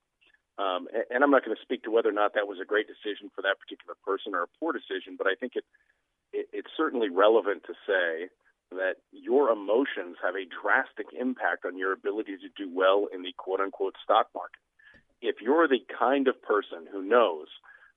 Um, 0.59 0.91
and, 0.93 1.23
I'm 1.25 1.31
not 1.31 1.45
going 1.45 1.57
to 1.57 1.63
speak 1.63 1.85
to 1.85 1.95
whether 1.95 2.11
or 2.11 2.17
not 2.17 2.35
that 2.35 2.51
was 2.51 2.59
a 2.61 2.69
great 2.69 2.91
decision 2.91 3.31
for 3.35 3.41
that 3.43 3.57
particular 3.63 3.95
person 4.05 4.35
or 4.35 4.45
a 4.45 4.55
poor 4.59 4.75
decision, 4.75 5.17
but 5.17 5.27
I 5.27 5.35
think 5.39 5.55
it, 5.57 5.65
it 6.35 6.51
it's 6.53 6.75
certainly 6.77 7.09
relevant 7.09 7.65
to 7.65 7.75
say 7.87 8.29
that 8.71 8.97
your 9.13 9.51
emotions 9.51 10.17
have 10.23 10.35
a 10.35 10.47
drastic 10.47 11.07
impact 11.19 11.65
on 11.65 11.77
your 11.77 11.93
ability 11.93 12.37
to 12.39 12.49
do 12.57 12.71
well 12.73 13.07
in 13.13 13.23
the 13.23 13.33
quote 13.37 13.61
unquote 13.61 13.95
stock 14.03 14.29
market. 14.35 14.61
If 15.21 15.37
you're 15.41 15.69
the 15.69 15.85
kind 15.99 16.29
of 16.29 16.41
person 16.43 16.87
who 16.91 17.03
knows 17.03 17.49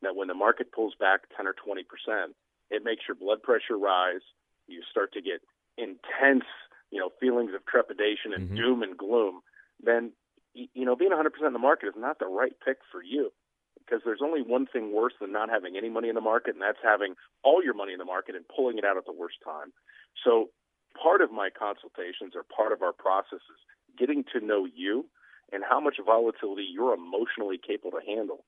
that 0.01 0.15
when 0.15 0.27
the 0.27 0.33
market 0.33 0.71
pulls 0.71 0.95
back 0.99 1.21
10 1.37 1.47
or 1.47 1.53
20 1.53 1.83
percent, 1.83 2.35
it 2.69 2.83
makes 2.83 3.03
your 3.07 3.15
blood 3.15 3.41
pressure 3.41 3.77
rise. 3.77 4.25
You 4.67 4.81
start 4.89 5.13
to 5.13 5.21
get 5.21 5.41
intense, 5.77 6.47
you 6.91 6.99
know, 6.99 7.09
feelings 7.19 7.51
of 7.55 7.65
trepidation 7.65 8.33
and 8.33 8.47
mm-hmm. 8.47 8.55
doom 8.55 8.83
and 8.83 8.97
gloom. 8.97 9.41
Then, 9.83 10.11
you 10.53 10.85
know, 10.85 10.95
being 10.95 11.11
100 11.11 11.29
percent 11.31 11.47
in 11.47 11.53
the 11.53 11.59
market 11.59 11.87
is 11.87 11.97
not 11.97 12.19
the 12.19 12.27
right 12.27 12.53
pick 12.65 12.77
for 12.91 13.03
you 13.03 13.31
because 13.85 14.01
there's 14.05 14.21
only 14.23 14.41
one 14.41 14.65
thing 14.65 14.93
worse 14.93 15.13
than 15.19 15.31
not 15.31 15.49
having 15.49 15.75
any 15.75 15.89
money 15.89 16.09
in 16.09 16.15
the 16.15 16.21
market, 16.21 16.53
and 16.53 16.61
that's 16.61 16.79
having 16.83 17.15
all 17.43 17.63
your 17.63 17.73
money 17.73 17.93
in 17.93 17.99
the 17.99 18.05
market 18.05 18.35
and 18.35 18.45
pulling 18.47 18.77
it 18.77 18.85
out 18.85 18.97
at 18.97 19.05
the 19.05 19.13
worst 19.13 19.37
time. 19.43 19.73
So, 20.23 20.49
part 21.01 21.21
of 21.21 21.31
my 21.31 21.49
consultations 21.49 22.33
or 22.35 22.43
part 22.43 22.71
of 22.71 22.81
our 22.81 22.93
process 22.93 23.41
is 23.49 23.61
getting 23.97 24.23
to 24.33 24.45
know 24.45 24.65
you 24.65 25.05
and 25.51 25.63
how 25.67 25.79
much 25.79 25.95
volatility 26.03 26.65
you're 26.71 26.93
emotionally 26.93 27.59
capable 27.59 27.91
to 27.91 28.05
handle. 28.05 28.43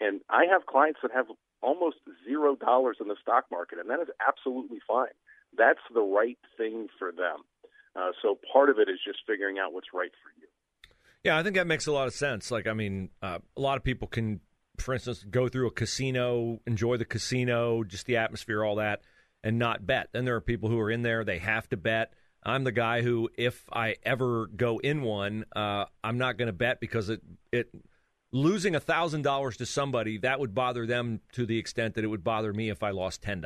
And 0.00 0.20
I 0.28 0.44
have 0.50 0.66
clients 0.66 1.00
that 1.02 1.12
have 1.12 1.26
almost 1.62 1.96
zero 2.26 2.56
dollars 2.56 2.98
in 3.00 3.08
the 3.08 3.16
stock 3.20 3.44
market, 3.50 3.78
and 3.78 3.88
that 3.90 4.00
is 4.00 4.08
absolutely 4.26 4.78
fine. 4.86 5.14
That's 5.56 5.80
the 5.92 6.02
right 6.02 6.38
thing 6.56 6.88
for 6.98 7.12
them. 7.12 7.44
Uh, 7.96 8.10
so 8.20 8.38
part 8.52 8.70
of 8.70 8.78
it 8.78 8.88
is 8.88 8.98
just 9.04 9.20
figuring 9.26 9.58
out 9.58 9.72
what's 9.72 9.88
right 9.94 10.10
for 10.22 10.30
you. 10.40 10.48
Yeah, 11.22 11.38
I 11.38 11.42
think 11.42 11.56
that 11.56 11.66
makes 11.66 11.86
a 11.86 11.92
lot 11.92 12.06
of 12.06 12.12
sense. 12.12 12.50
Like, 12.50 12.66
I 12.66 12.74
mean, 12.74 13.10
uh, 13.22 13.38
a 13.56 13.60
lot 13.60 13.78
of 13.78 13.84
people 13.84 14.08
can, 14.08 14.40
for 14.78 14.92
instance, 14.94 15.24
go 15.30 15.48
through 15.48 15.68
a 15.68 15.70
casino, 15.70 16.60
enjoy 16.66 16.96
the 16.96 17.04
casino, 17.04 17.82
just 17.82 18.06
the 18.06 18.16
atmosphere, 18.16 18.64
all 18.64 18.76
that, 18.76 19.00
and 19.44 19.58
not 19.58 19.86
bet. 19.86 20.08
Then 20.12 20.24
there 20.24 20.34
are 20.34 20.40
people 20.40 20.68
who 20.68 20.80
are 20.80 20.90
in 20.90 21.02
there, 21.02 21.22
they 21.22 21.38
have 21.38 21.68
to 21.68 21.76
bet. 21.76 22.12
I'm 22.42 22.64
the 22.64 22.72
guy 22.72 23.02
who, 23.02 23.30
if 23.38 23.64
I 23.72 23.96
ever 24.02 24.48
go 24.48 24.78
in 24.78 25.02
one, 25.02 25.44
uh, 25.54 25.84
I'm 26.02 26.18
not 26.18 26.36
going 26.36 26.46
to 26.46 26.52
bet 26.52 26.80
because 26.80 27.08
it 27.08 27.22
it 27.52 27.70
losing 28.32 28.74
$1,000 28.74 29.56
to 29.56 29.66
somebody, 29.66 30.18
that 30.18 30.40
would 30.40 30.54
bother 30.54 30.86
them 30.86 31.20
to 31.32 31.46
the 31.46 31.56
extent 31.56 31.94
that 31.94 32.04
it 32.04 32.08
would 32.08 32.24
bother 32.24 32.52
me 32.52 32.68
if 32.68 32.82
I 32.82 32.90
lost 32.90 33.22
$10. 33.22 33.44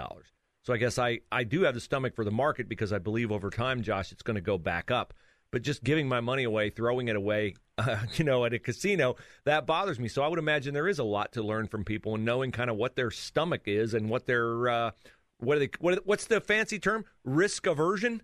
So 0.65 0.73
I 0.73 0.79
guess 0.79 0.99
I, 0.99 1.21
I 1.31 1.45
do 1.45 1.62
have 1.62 1.75
the 1.75 1.81
stomach 1.81 2.15
for 2.15 2.25
the 2.25 2.31
market 2.31 2.69
because 2.69 2.93
I 2.93 2.99
believe 2.99 3.31
over 3.31 3.51
time, 3.51 3.83
Josh, 3.83 4.12
it's 4.12 4.23
going 4.23 4.37
to 4.37 4.41
go 4.41 4.56
back 4.56 4.91
up. 4.91 5.12
But 5.51 5.62
just 5.62 5.85
giving 5.85 6.09
my 6.09 6.21
money 6.21 6.44
away, 6.44 6.71
throwing 6.71 7.09
it 7.09 7.17
away, 7.17 7.55
uh, 7.77 7.99
you 8.17 8.25
know, 8.25 8.44
at 8.44 8.55
a 8.55 8.59
casino, 8.59 9.17
that 9.44 9.67
bothers 9.67 9.99
me. 9.99 10.09
So 10.09 10.23
I 10.23 10.29
would 10.29 10.39
imagine 10.39 10.73
there 10.73 10.89
is 10.89 10.99
a 10.99 11.05
lot 11.05 11.33
to 11.33 11.43
learn 11.43 11.69
from 11.69 11.85
people 11.85 12.15
and 12.15 12.25
knowing 12.25 12.51
kind 12.51 12.71
of 12.71 12.77
what 12.77 12.97
their 12.97 13.11
stomach 13.11 13.62
is 13.67 13.94
and 13.94 14.09
what 14.09 14.27
their, 14.27 14.69
uh, 14.69 14.91
what 15.38 15.56
are 15.56 15.61
they, 15.61 15.70
what, 15.79 16.06
what's 16.06 16.26
the 16.26 16.40
fancy 16.40 16.79
term? 16.79 17.05
Risk 17.25 17.67
aversion? 17.67 18.22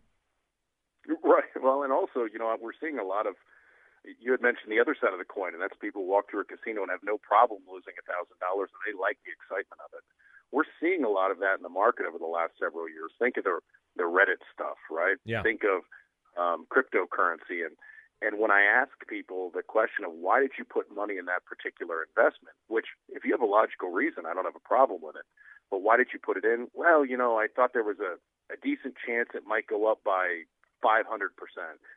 Right. 1.23 1.51
Well, 1.63 1.83
and 1.83 1.93
also, 1.93 2.25
you 2.31 2.39
know, 2.39 2.55
we're 2.61 2.77
seeing 2.81 2.99
a 2.99 3.05
lot 3.05 3.27
of– 3.27 3.35
you 4.21 4.33
had 4.33 4.43
mentioned 4.45 4.69
the 4.69 4.81
other 4.81 4.93
side 4.93 5.17
of 5.17 5.19
the 5.19 5.25
coin, 5.25 5.57
and 5.57 5.63
that's 5.63 5.77
people 5.81 6.05
walk 6.05 6.29
through 6.29 6.45
a 6.45 6.49
casino 6.49 6.85
and 6.85 6.93
have 6.93 7.01
no 7.05 7.17
problem 7.17 7.65
losing 7.65 7.97
a 7.97 8.05
thousand 8.05 8.37
dollars, 8.37 8.69
and 8.69 8.81
they 8.85 8.93
like 8.93 9.17
the 9.25 9.33
excitement 9.33 9.81
of 9.81 9.97
it. 9.97 10.05
We're 10.53 10.69
seeing 10.79 11.03
a 11.03 11.11
lot 11.11 11.33
of 11.33 11.41
that 11.41 11.57
in 11.57 11.65
the 11.65 11.73
market 11.73 12.05
over 12.05 12.21
the 12.21 12.29
last 12.29 12.53
several 12.61 12.85
years. 12.87 13.11
Think 13.19 13.41
of 13.41 13.45
the 13.49 13.59
the 13.97 14.05
Reddit 14.05 14.45
stuff, 14.53 14.77
right? 14.91 15.17
Yeah. 15.25 15.43
Think 15.43 15.63
of 15.65 15.89
um, 16.37 16.69
cryptocurrency, 16.69 17.65
and 17.65 17.75
and 18.23 18.39
when 18.39 18.53
I 18.53 18.63
ask 18.63 18.93
people 19.09 19.51
the 19.51 19.65
question 19.65 20.05
of 20.05 20.13
why 20.13 20.41
did 20.41 20.53
you 20.61 20.65
put 20.65 20.93
money 20.95 21.17
in 21.17 21.25
that 21.27 21.49
particular 21.49 22.05
investment, 22.05 22.55
which 22.69 22.87
if 23.09 23.25
you 23.25 23.33
have 23.33 23.41
a 23.41 23.49
logical 23.49 23.91
reason, 23.91 24.29
I 24.29 24.35
don't 24.35 24.45
have 24.45 24.55
a 24.55 24.69
problem 24.69 25.01
with 25.03 25.17
it. 25.17 25.27
But 25.71 25.83
why 25.83 25.97
did 25.97 26.09
you 26.13 26.19
put 26.19 26.37
it 26.37 26.45
in? 26.45 26.69
Well, 26.75 27.05
you 27.05 27.17
know, 27.17 27.37
I 27.37 27.47
thought 27.55 27.73
there 27.73 27.83
was 27.83 27.99
a, 28.01 28.17
a 28.53 28.57
decent 28.63 28.95
chance 29.07 29.31
it 29.35 29.45
might 29.47 29.67
go 29.67 29.91
up 29.91 30.05
by 30.05 30.43
500%. 30.85 31.03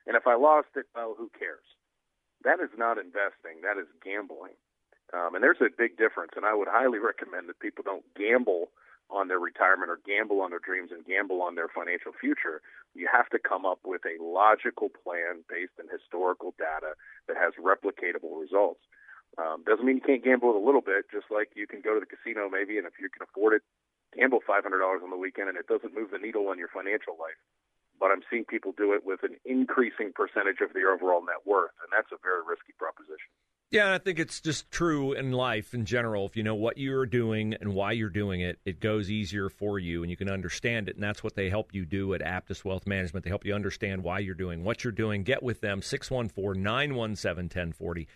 And 0.07 0.15
if 0.15 0.25
I 0.25 0.35
lost 0.35 0.69
it, 0.75 0.85
well, 0.95 1.15
who 1.17 1.29
cares? 1.37 1.63
that 2.43 2.59
is 2.61 2.69
not 2.77 2.97
investing. 2.97 3.61
That 3.63 3.75
is 3.75 3.87
gambling. 4.03 4.55
Um, 5.13 5.35
and 5.35 5.43
there's 5.43 5.61
a 5.61 5.71
big 5.71 5.97
difference. 5.97 6.33
And 6.35 6.45
I 6.45 6.53
would 6.53 6.67
highly 6.67 6.99
recommend 7.11 7.49
that 7.49 7.59
people 7.59 7.83
don't 7.83 8.05
gamble 8.15 8.69
on 9.09 9.29
their 9.29 9.39
retirement 9.39 9.89
or 9.89 9.99
gamble 10.03 10.41
on 10.41 10.51
their 10.51 10.59
dreams 10.59 10.91
and 10.91 11.05
gamble 11.05 11.41
on 11.41 11.55
their 11.55 11.71
financial 11.71 12.11
future. 12.11 12.61
You 12.93 13.07
have 13.11 13.29
to 13.29 13.39
come 13.39 13.65
up 13.65 13.79
with 13.85 14.01
a 14.03 14.21
logical 14.21 14.89
plan 14.91 15.47
based 15.47 15.79
on 15.79 15.87
historical 15.87 16.53
data 16.59 16.95
that 17.27 17.37
has 17.37 17.55
replicatable 17.55 18.35
results. 18.35 18.83
Um, 19.35 19.61
doesn't 19.67 19.85
mean 19.85 19.99
you 19.99 20.07
can't 20.07 20.23
gamble 20.23 20.55
a 20.55 20.63
little 20.63 20.81
bit, 20.81 21.11
just 21.11 21.29
like 21.29 21.51
you 21.53 21.67
can 21.67 21.81
go 21.81 21.93
to 21.93 21.99
the 21.99 22.09
casino 22.09 22.49
maybe, 22.49 22.79
and 22.79 22.87
if 22.87 22.97
you 22.97 23.09
can 23.11 23.21
afford 23.21 23.53
it, 23.53 23.61
gamble 24.15 24.39
$500 24.41 24.63
on 24.63 25.09
the 25.11 25.19
weekend, 25.19 25.49
and 25.49 25.57
it 25.57 25.67
doesn't 25.67 25.93
move 25.93 26.09
the 26.09 26.17
needle 26.17 26.47
on 26.49 26.57
your 26.57 26.69
financial 26.73 27.13
life 27.19 27.37
but 27.99 28.11
I'm 28.11 28.21
seeing 28.29 28.45
people 28.45 28.73
do 28.77 28.93
it 28.93 29.05
with 29.05 29.23
an 29.23 29.37
increasing 29.45 30.11
percentage 30.13 30.61
of 30.61 30.73
their 30.73 30.93
overall 30.93 31.21
net 31.25 31.45
worth, 31.45 31.71
and 31.81 31.89
that's 31.91 32.11
a 32.11 32.21
very 32.21 32.41
risky 32.47 32.73
proposition. 32.77 33.29
Yeah, 33.69 33.93
I 33.93 33.97
think 33.97 34.17
it's 34.17 34.39
just 34.39 34.71
true 34.71 35.11
in 35.11 35.33
life 35.33 35.73
in 35.73 35.83
general. 35.83 36.25
If 36.25 36.37
you 36.37 36.43
know 36.43 36.55
what 36.55 36.77
you're 36.77 37.05
doing 37.05 37.53
and 37.59 37.73
why 37.73 37.91
you're 37.91 38.09
doing 38.09 38.39
it, 38.39 38.59
it 38.63 38.79
goes 38.79 39.11
easier 39.11 39.49
for 39.49 39.77
you 39.77 40.03
and 40.03 40.09
you 40.09 40.15
can 40.15 40.29
understand 40.29 40.87
it. 40.87 40.95
And 40.95 41.03
that's 41.03 41.21
what 41.21 41.35
they 41.35 41.49
help 41.49 41.73
you 41.73 41.85
do 41.85 42.13
at 42.13 42.21
Aptus 42.21 42.63
Wealth 42.63 42.87
Management. 42.87 43.25
They 43.25 43.29
help 43.29 43.43
you 43.43 43.53
understand 43.53 44.03
why 44.03 44.19
you're 44.19 44.35
doing 44.35 44.63
what 44.63 44.85
you're 44.85 44.93
doing. 44.93 45.23
Get 45.23 45.43
with 45.43 45.59
them, 45.59 45.81
614 45.81 46.63
917 46.63 47.43
1040. 47.43 48.07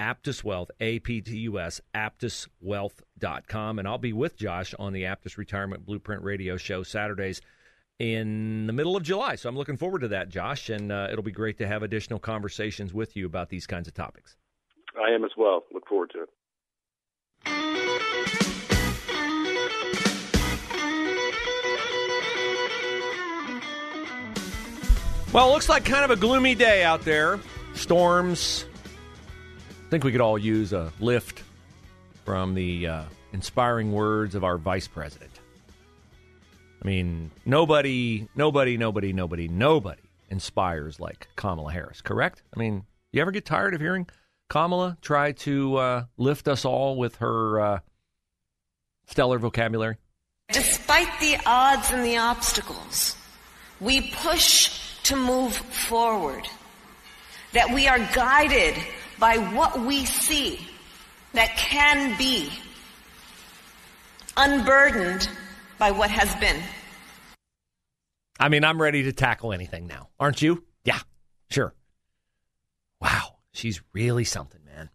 Aptus 0.00 0.42
Wealth, 0.42 0.70
A 0.80 0.98
P 0.98 1.20
T 1.20 1.36
U 1.40 1.60
S, 1.60 1.80
aptuswealth.com. 1.94 3.78
And 3.78 3.86
I'll 3.86 3.98
be 3.98 4.14
with 4.14 4.36
Josh 4.36 4.74
on 4.78 4.94
the 4.94 5.02
Aptus 5.02 5.36
Retirement 5.36 5.84
Blueprint 5.84 6.22
Radio 6.22 6.56
Show 6.56 6.82
Saturdays 6.82 7.42
in 7.98 8.66
the 8.66 8.72
middle 8.72 8.96
of 8.96 9.02
July. 9.02 9.34
So 9.34 9.48
I'm 9.48 9.56
looking 9.56 9.76
forward 9.76 10.00
to 10.00 10.08
that, 10.08 10.30
Josh, 10.30 10.70
and 10.70 10.90
uh, 10.90 11.08
it'll 11.12 11.22
be 11.22 11.30
great 11.30 11.58
to 11.58 11.66
have 11.66 11.82
additional 11.82 12.18
conversations 12.18 12.94
with 12.94 13.14
you 13.14 13.26
about 13.26 13.50
these 13.50 13.66
kinds 13.66 13.86
of 13.86 13.94
topics. 13.94 14.36
I 14.98 15.14
am 15.14 15.22
as 15.22 15.32
well. 15.36 15.64
Look 15.72 15.86
forward 15.86 16.10
to 16.14 16.22
it. 16.22 16.28
Well, 25.32 25.48
it 25.48 25.52
looks 25.52 25.68
like 25.68 25.84
kind 25.84 26.04
of 26.04 26.10
a 26.10 26.16
gloomy 26.16 26.56
day 26.56 26.82
out 26.82 27.02
there. 27.02 27.38
Storms. 27.74 28.64
Think 29.90 30.04
we 30.04 30.12
could 30.12 30.20
all 30.20 30.38
use 30.38 30.72
a 30.72 30.92
lift 31.00 31.42
from 32.24 32.54
the 32.54 32.86
uh, 32.86 33.02
inspiring 33.32 33.90
words 33.90 34.36
of 34.36 34.44
our 34.44 34.56
vice 34.56 34.86
president. 34.86 35.32
I 36.80 36.86
mean, 36.86 37.32
nobody, 37.44 38.28
nobody, 38.36 38.76
nobody, 38.76 39.12
nobody, 39.12 39.48
nobody 39.48 40.00
inspires 40.28 41.00
like 41.00 41.26
Kamala 41.34 41.72
Harris, 41.72 42.02
correct? 42.02 42.40
I 42.54 42.60
mean, 42.60 42.84
you 43.10 43.20
ever 43.20 43.32
get 43.32 43.44
tired 43.44 43.74
of 43.74 43.80
hearing 43.80 44.06
Kamala 44.48 44.96
try 45.02 45.32
to 45.32 45.76
uh, 45.76 46.04
lift 46.16 46.46
us 46.46 46.64
all 46.64 46.96
with 46.96 47.16
her 47.16 47.60
uh, 47.60 47.78
stellar 49.08 49.40
vocabulary? 49.40 49.96
Despite 50.52 51.18
the 51.18 51.36
odds 51.44 51.90
and 51.90 52.04
the 52.04 52.16
obstacles, 52.16 53.16
we 53.80 54.02
push 54.12 54.70
to 55.02 55.16
move 55.16 55.52
forward. 55.52 56.46
That 57.54 57.74
we 57.74 57.88
are 57.88 57.98
guided 57.98 58.76
by 59.20 59.36
what 59.36 59.78
we 59.80 60.06
see 60.06 60.58
that 61.34 61.54
can 61.56 62.16
be, 62.18 62.50
unburdened 64.36 65.28
by 65.78 65.90
what 65.92 66.10
has 66.10 66.34
been. 66.36 66.60
I 68.40 68.48
mean, 68.48 68.64
I'm 68.64 68.80
ready 68.80 69.04
to 69.04 69.12
tackle 69.12 69.52
anything 69.52 69.86
now. 69.86 70.08
Aren't 70.18 70.40
you? 70.40 70.64
Yeah, 70.84 70.98
sure. 71.50 71.74
Wow, 73.00 73.36
she's 73.52 73.82
really 73.92 74.24
something, 74.24 74.62
man. 74.64 74.90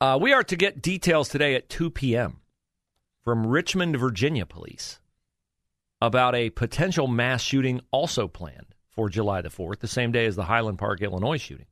Uh, 0.00 0.18
we 0.20 0.34
are 0.34 0.44
to 0.44 0.56
get 0.56 0.82
details 0.82 1.30
today 1.30 1.54
at 1.54 1.70
2 1.70 1.90
p.m. 1.90 2.40
from 3.24 3.46
Richmond, 3.46 3.96
Virginia 3.96 4.44
police 4.44 5.00
about 6.02 6.34
a 6.34 6.50
potential 6.50 7.06
mass 7.06 7.40
shooting 7.42 7.80
also 7.90 8.28
planned 8.28 8.74
for 8.90 9.08
July 9.08 9.40
the 9.40 9.48
4th, 9.48 9.80
the 9.80 9.88
same 9.88 10.12
day 10.12 10.26
as 10.26 10.36
the 10.36 10.44
Highland 10.44 10.78
Park, 10.78 11.00
Illinois 11.00 11.38
shooting, 11.38 11.66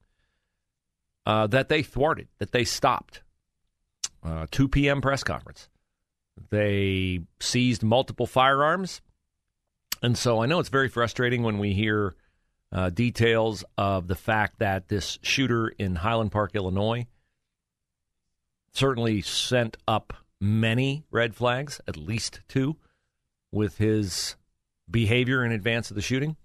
uh, 1.27 1.47
that 1.49 1.69
they 1.69 1.83
thwarted, 1.83 2.29
that 2.39 2.53
they 2.53 2.65
stopped. 2.65 3.23
Uh, 4.23 4.47
2 4.51 4.69
p.m. 4.69 5.01
press 5.01 5.23
conference. 5.23 5.69
They 6.51 7.21
seized 7.41 7.83
multiple 7.83 8.27
firearms. 8.27 9.01
And 10.03 10.17
so 10.17 10.43
I 10.43 10.47
know 10.47 10.61
it's 10.61 10.69
very 10.69 10.89
frustrating 10.89 11.43
when 11.43 11.59
we 11.59 11.73
hear 11.73 12.15
uh, 12.73 12.91
details 12.91 13.65
of 13.79 14.09
the 14.09 14.15
fact 14.15 14.59
that 14.59 14.89
this 14.89 15.19
shooter 15.23 15.69
in 15.69 15.97
Highland 15.97 16.33
Park, 16.33 16.53
Illinois, 16.55 17.07
certainly 18.73 19.21
sent 19.23 19.77
up 19.87 20.13
many 20.41 21.05
red 21.11 21.35
flags, 21.35 21.81
at 21.87 21.97
least 21.97 22.41
two, 22.49 22.77
with 23.53 23.79
his 23.79 24.37
behavior 24.91 25.45
in 25.45 25.53
advance 25.53 25.91
of 25.91 25.97
the 25.97 26.03
shooting. 26.03 26.37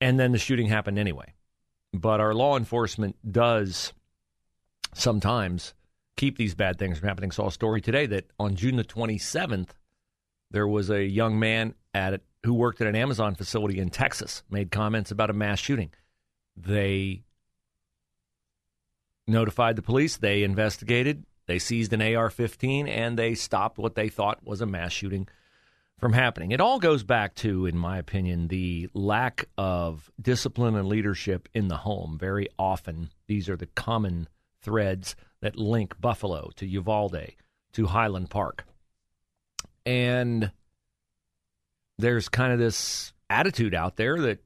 And 0.00 0.18
then 0.18 0.32
the 0.32 0.38
shooting 0.38 0.68
happened 0.68 0.98
anyway. 0.98 1.34
But 2.00 2.20
our 2.20 2.34
law 2.34 2.56
enforcement 2.56 3.16
does 3.30 3.92
sometimes 4.94 5.74
keep 6.16 6.38
these 6.38 6.54
bad 6.54 6.78
things 6.78 6.98
from 6.98 7.08
happening. 7.08 7.30
Saw 7.30 7.48
a 7.48 7.52
story 7.52 7.80
today 7.80 8.06
that 8.06 8.26
on 8.38 8.54
June 8.54 8.76
the 8.76 8.84
27th, 8.84 9.70
there 10.50 10.68
was 10.68 10.90
a 10.90 11.04
young 11.04 11.38
man 11.38 11.74
at 11.94 12.20
who 12.44 12.54
worked 12.54 12.80
at 12.80 12.86
an 12.86 12.96
Amazon 12.96 13.34
facility 13.34 13.78
in 13.78 13.90
Texas 13.90 14.42
made 14.48 14.70
comments 14.70 15.10
about 15.10 15.30
a 15.30 15.32
mass 15.32 15.58
shooting. 15.58 15.90
They 16.56 17.24
notified 19.26 19.76
the 19.76 19.82
police, 19.82 20.16
they 20.16 20.44
investigated, 20.44 21.24
they 21.46 21.58
seized 21.58 21.92
an 21.92 22.00
AR-15 22.00 22.88
and 22.88 23.18
they 23.18 23.34
stopped 23.34 23.78
what 23.78 23.94
they 23.96 24.08
thought 24.08 24.44
was 24.44 24.60
a 24.60 24.66
mass 24.66 24.92
shooting 24.92 25.28
from 25.98 26.12
happening. 26.12 26.52
It 26.52 26.60
all 26.60 26.78
goes 26.78 27.02
back 27.02 27.34
to 27.36 27.66
in 27.66 27.76
my 27.76 27.98
opinion 27.98 28.48
the 28.48 28.88
lack 28.94 29.48
of 29.58 30.10
discipline 30.20 30.76
and 30.76 30.88
leadership 30.88 31.48
in 31.54 31.68
the 31.68 31.76
home. 31.76 32.16
Very 32.18 32.48
often 32.58 33.10
these 33.26 33.48
are 33.48 33.56
the 33.56 33.66
common 33.66 34.28
threads 34.62 35.16
that 35.40 35.56
link 35.56 36.00
Buffalo 36.00 36.50
to 36.56 36.66
Uvalde 36.66 37.34
to 37.72 37.86
Highland 37.86 38.30
Park. 38.30 38.64
And 39.84 40.52
there's 41.98 42.28
kind 42.28 42.52
of 42.52 42.58
this 42.58 43.12
attitude 43.28 43.74
out 43.74 43.96
there 43.96 44.20
that 44.20 44.38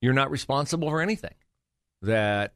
you're 0.00 0.12
not 0.12 0.30
responsible 0.30 0.90
for 0.90 1.00
anything, 1.00 1.34
that 2.02 2.54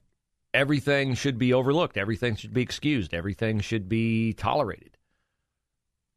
everything 0.52 1.14
should 1.14 1.38
be 1.38 1.52
overlooked, 1.52 1.96
everything 1.96 2.36
should 2.36 2.54
be 2.54 2.62
excused, 2.62 3.14
everything 3.14 3.60
should 3.60 3.88
be 3.88 4.32
tolerated. 4.32 4.96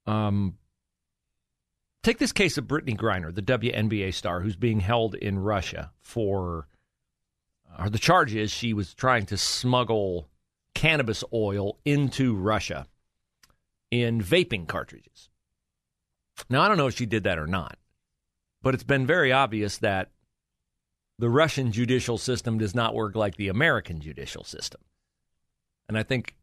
Um, 0.05 0.57
take 2.07 2.19
this 2.19 2.31
case 2.31 2.57
of 2.57 2.63
Brittney 2.63 2.95
Griner, 2.95 3.35
the 3.35 3.41
WNBA 3.41 4.13
star 4.13 4.39
who's 4.39 4.55
being 4.55 4.79
held 4.79 5.13
in 5.13 5.39
Russia 5.39 5.91
for, 5.99 6.67
or 7.77 7.85
uh, 7.85 7.89
the 7.89 7.99
charge 7.99 8.33
is 8.33 8.49
she 8.49 8.73
was 8.73 8.93
trying 8.93 9.25
to 9.25 9.35
smuggle 9.35 10.29
cannabis 10.73 11.21
oil 11.33 11.77
into 11.83 12.33
Russia 12.33 12.87
in 13.91 14.21
vaping 14.21 14.65
cartridges. 14.69 15.27
Now, 16.49 16.61
I 16.61 16.69
don't 16.69 16.77
know 16.77 16.87
if 16.87 16.95
she 16.95 17.05
did 17.05 17.25
that 17.25 17.39
or 17.39 17.47
not, 17.47 17.77
but 18.61 18.73
it's 18.73 18.83
been 18.83 19.05
very 19.05 19.33
obvious 19.33 19.77
that 19.79 20.11
the 21.19 21.29
Russian 21.29 21.73
judicial 21.73 22.17
system 22.17 22.57
does 22.57 22.73
not 22.73 22.95
work 22.95 23.17
like 23.17 23.35
the 23.35 23.49
American 23.49 23.99
judicial 23.99 24.45
system. 24.45 24.79
And 25.89 25.97
I 25.97 26.03
think, 26.03 26.37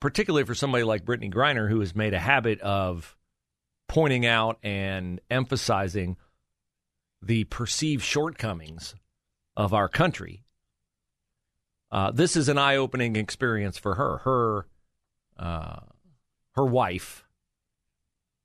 particularly 0.00 0.46
for 0.46 0.54
somebody 0.54 0.84
like 0.84 1.04
Brittney 1.04 1.30
Griner, 1.30 1.68
who 1.68 1.80
has 1.80 1.94
made 1.94 2.14
a 2.14 2.18
habit 2.18 2.60
of 2.62 3.14
pointing 3.92 4.26
out 4.26 4.58
and 4.62 5.20
emphasizing 5.30 6.16
the 7.20 7.44
perceived 7.44 8.02
shortcomings 8.02 8.94
of 9.56 9.72
our 9.72 9.88
country 9.88 10.42
uh, 11.92 12.10
this 12.10 12.36
is 12.36 12.48
an 12.48 12.56
eye-opening 12.56 13.16
experience 13.16 13.76
for 13.76 13.94
her. 13.94 14.18
Her, 14.18 14.66
uh, 15.38 15.80
her 16.52 16.64
wife 16.64 17.24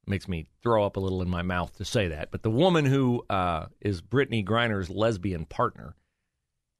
makes 0.06 0.28
me 0.28 0.48
throw 0.62 0.86
up 0.86 0.98
a 0.98 1.00
little 1.00 1.22
in 1.22 1.30
my 1.30 1.42
mouth 1.42 1.76
to 1.78 1.86
say 1.86 2.10
that, 2.10 2.30
but 2.30 2.44
the 2.44 2.52
woman 2.52 2.86
who 2.86 3.26
uh, 3.30 3.68
is 3.80 4.02
Brittney 4.02 4.46
Griner's 4.46 4.90
lesbian 4.90 5.46
partner 5.46 5.96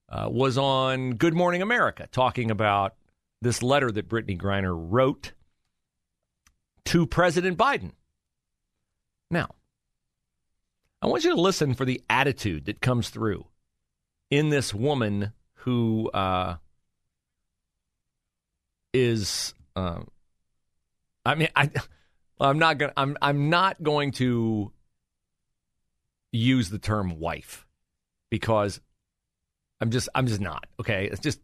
uh, 0.10 0.28
was 0.30 0.58
on 0.58 1.12
Good 1.12 1.34
Morning 1.34 1.62
America 1.62 2.08
talking 2.12 2.52
about 2.52 2.96
this 3.42 3.64
letter 3.64 3.90
that 3.90 4.10
Brittney 4.10 4.38
Griner 4.38 4.76
wrote 4.76 5.32
to 6.86 7.08
President 7.08 7.58
Biden. 7.58 7.92
Now, 9.30 9.50
I 11.02 11.08
want 11.08 11.24
you 11.24 11.36
to 11.36 11.42
listen 11.42 11.74
for 11.74 11.86
the 11.86 12.02
attitude 12.10 12.66
that 12.66 12.82
comes 12.82 13.10
through 13.10 13.46
in 14.30 14.50
this 14.50 14.74
woman 14.74 15.34
who 15.54 16.10
uh, 16.10 16.58
is, 18.94 19.54
uh, 19.76 20.02
I 21.26 21.36
mean, 21.36 21.50
I, 21.56 21.70
I'm 22.40 22.60
not 22.60 22.78
going. 22.78 22.92
I'm 22.96 23.18
I'm 23.20 23.50
not 23.50 23.82
going 23.82 24.12
to 24.14 24.72
use 26.32 26.70
the 26.70 26.78
term 26.78 27.20
wife 27.20 27.66
because 28.30 28.80
I'm 29.82 29.90
just 29.90 30.08
I'm 30.14 30.28
just 30.28 30.42
not 30.42 30.68
okay. 30.80 31.10
It 31.12 31.20
just 31.22 31.40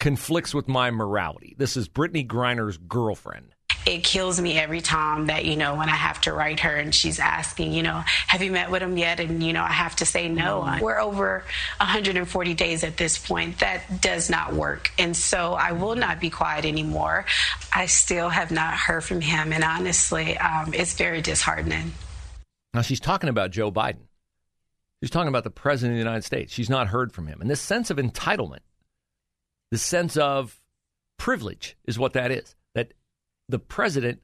conflicts 0.00 0.52
with 0.52 0.66
my 0.66 0.90
morality. 0.90 1.54
This 1.56 1.76
is 1.76 1.88
Brittney 1.88 2.26
Griner's 2.26 2.78
girlfriend 2.78 3.54
it 3.86 4.02
kills 4.02 4.40
me 4.40 4.58
every 4.58 4.80
time 4.80 5.26
that, 5.26 5.44
you 5.44 5.56
know, 5.56 5.74
when 5.74 5.88
I 5.88 5.94
have 5.94 6.20
to 6.22 6.32
write 6.32 6.60
her 6.60 6.74
and 6.74 6.94
she's 6.94 7.18
asking, 7.18 7.72
you 7.72 7.82
know, 7.82 8.02
have 8.26 8.42
you 8.42 8.50
met 8.50 8.70
with 8.70 8.82
him 8.82 8.96
yet? 8.96 9.20
And, 9.20 9.42
you 9.42 9.52
know, 9.52 9.62
I 9.62 9.72
have 9.72 9.96
to 9.96 10.06
say 10.06 10.28
no. 10.28 10.62
Mm-hmm. 10.62 10.82
We're 10.82 11.00
over 11.00 11.44
140 11.78 12.54
days 12.54 12.84
at 12.84 12.96
this 12.96 13.18
point. 13.18 13.58
That 13.58 14.00
does 14.00 14.30
not 14.30 14.54
work. 14.54 14.90
And 14.98 15.16
so 15.16 15.54
I 15.54 15.72
will 15.72 15.96
not 15.96 16.20
be 16.20 16.30
quiet 16.30 16.64
anymore. 16.64 17.26
I 17.72 17.86
still 17.86 18.28
have 18.28 18.50
not 18.50 18.74
heard 18.74 19.04
from 19.04 19.20
him. 19.20 19.52
And 19.52 19.62
honestly, 19.62 20.36
um, 20.38 20.72
it's 20.72 20.94
very 20.94 21.20
disheartening. 21.20 21.92
Now, 22.72 22.82
she's 22.82 23.00
talking 23.00 23.28
about 23.28 23.50
Joe 23.50 23.70
Biden. 23.70 24.06
She's 25.02 25.10
talking 25.10 25.28
about 25.28 25.44
the 25.44 25.50
president 25.50 25.92
of 25.92 25.96
the 25.96 26.04
United 26.04 26.24
States. 26.24 26.52
She's 26.52 26.70
not 26.70 26.88
heard 26.88 27.12
from 27.12 27.26
him. 27.26 27.40
And 27.42 27.50
this 27.50 27.60
sense 27.60 27.90
of 27.90 27.98
entitlement, 27.98 28.60
this 29.70 29.82
sense 29.82 30.16
of 30.16 30.60
privilege 31.18 31.76
is 31.84 31.98
what 31.98 32.14
that 32.14 32.30
is 32.30 32.54
the 33.48 33.58
president 33.58 34.20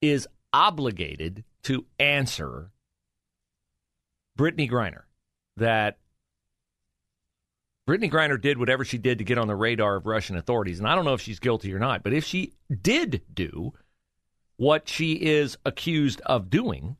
is 0.00 0.28
obligated 0.52 1.44
to 1.64 1.86
answer 1.98 2.70
Brittney 4.38 4.70
Griner 4.70 5.02
that 5.56 5.98
Brittney 7.88 8.10
Griner 8.10 8.40
did 8.40 8.58
whatever 8.58 8.84
she 8.84 8.98
did 8.98 9.18
to 9.18 9.24
get 9.24 9.38
on 9.38 9.46
the 9.46 9.56
radar 9.56 9.96
of 9.96 10.06
Russian 10.06 10.36
authorities. 10.36 10.78
And 10.78 10.88
I 10.88 10.94
don't 10.94 11.04
know 11.04 11.14
if 11.14 11.20
she's 11.20 11.38
guilty 11.38 11.72
or 11.74 11.78
not, 11.78 12.02
but 12.02 12.12
if 12.12 12.24
she 12.24 12.54
did 12.82 13.22
do 13.32 13.72
what 14.56 14.88
she 14.88 15.12
is 15.12 15.58
accused 15.66 16.20
of 16.22 16.48
doing, 16.48 16.96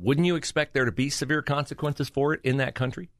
wouldn't 0.00 0.26
you 0.26 0.36
expect 0.36 0.74
there 0.74 0.84
to 0.84 0.92
be 0.92 1.10
severe 1.10 1.42
consequences 1.42 2.08
for 2.08 2.34
it 2.34 2.40
in 2.42 2.56
that 2.56 2.74
country? 2.74 3.10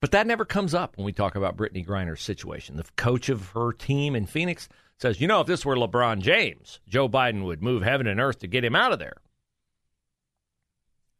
But 0.00 0.12
that 0.12 0.26
never 0.26 0.44
comes 0.44 0.74
up 0.74 0.96
when 0.96 1.04
we 1.04 1.12
talk 1.12 1.34
about 1.34 1.56
Brittney 1.56 1.84
Griner's 1.84 2.22
situation. 2.22 2.76
The 2.76 2.84
coach 2.96 3.28
of 3.28 3.48
her 3.50 3.72
team 3.72 4.14
in 4.14 4.26
Phoenix 4.26 4.68
says, 4.98 5.20
you 5.20 5.26
know, 5.26 5.40
if 5.40 5.46
this 5.46 5.64
were 5.64 5.76
LeBron 5.76 6.20
James, 6.20 6.80
Joe 6.88 7.08
Biden 7.08 7.44
would 7.44 7.62
move 7.62 7.82
heaven 7.82 8.06
and 8.06 8.20
earth 8.20 8.38
to 8.40 8.46
get 8.46 8.64
him 8.64 8.76
out 8.76 8.92
of 8.92 8.98
there. 8.98 9.16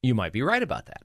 You 0.03 0.15
might 0.15 0.33
be 0.33 0.43
right 0.43 0.63
about 0.63 0.87
that. 0.87 1.03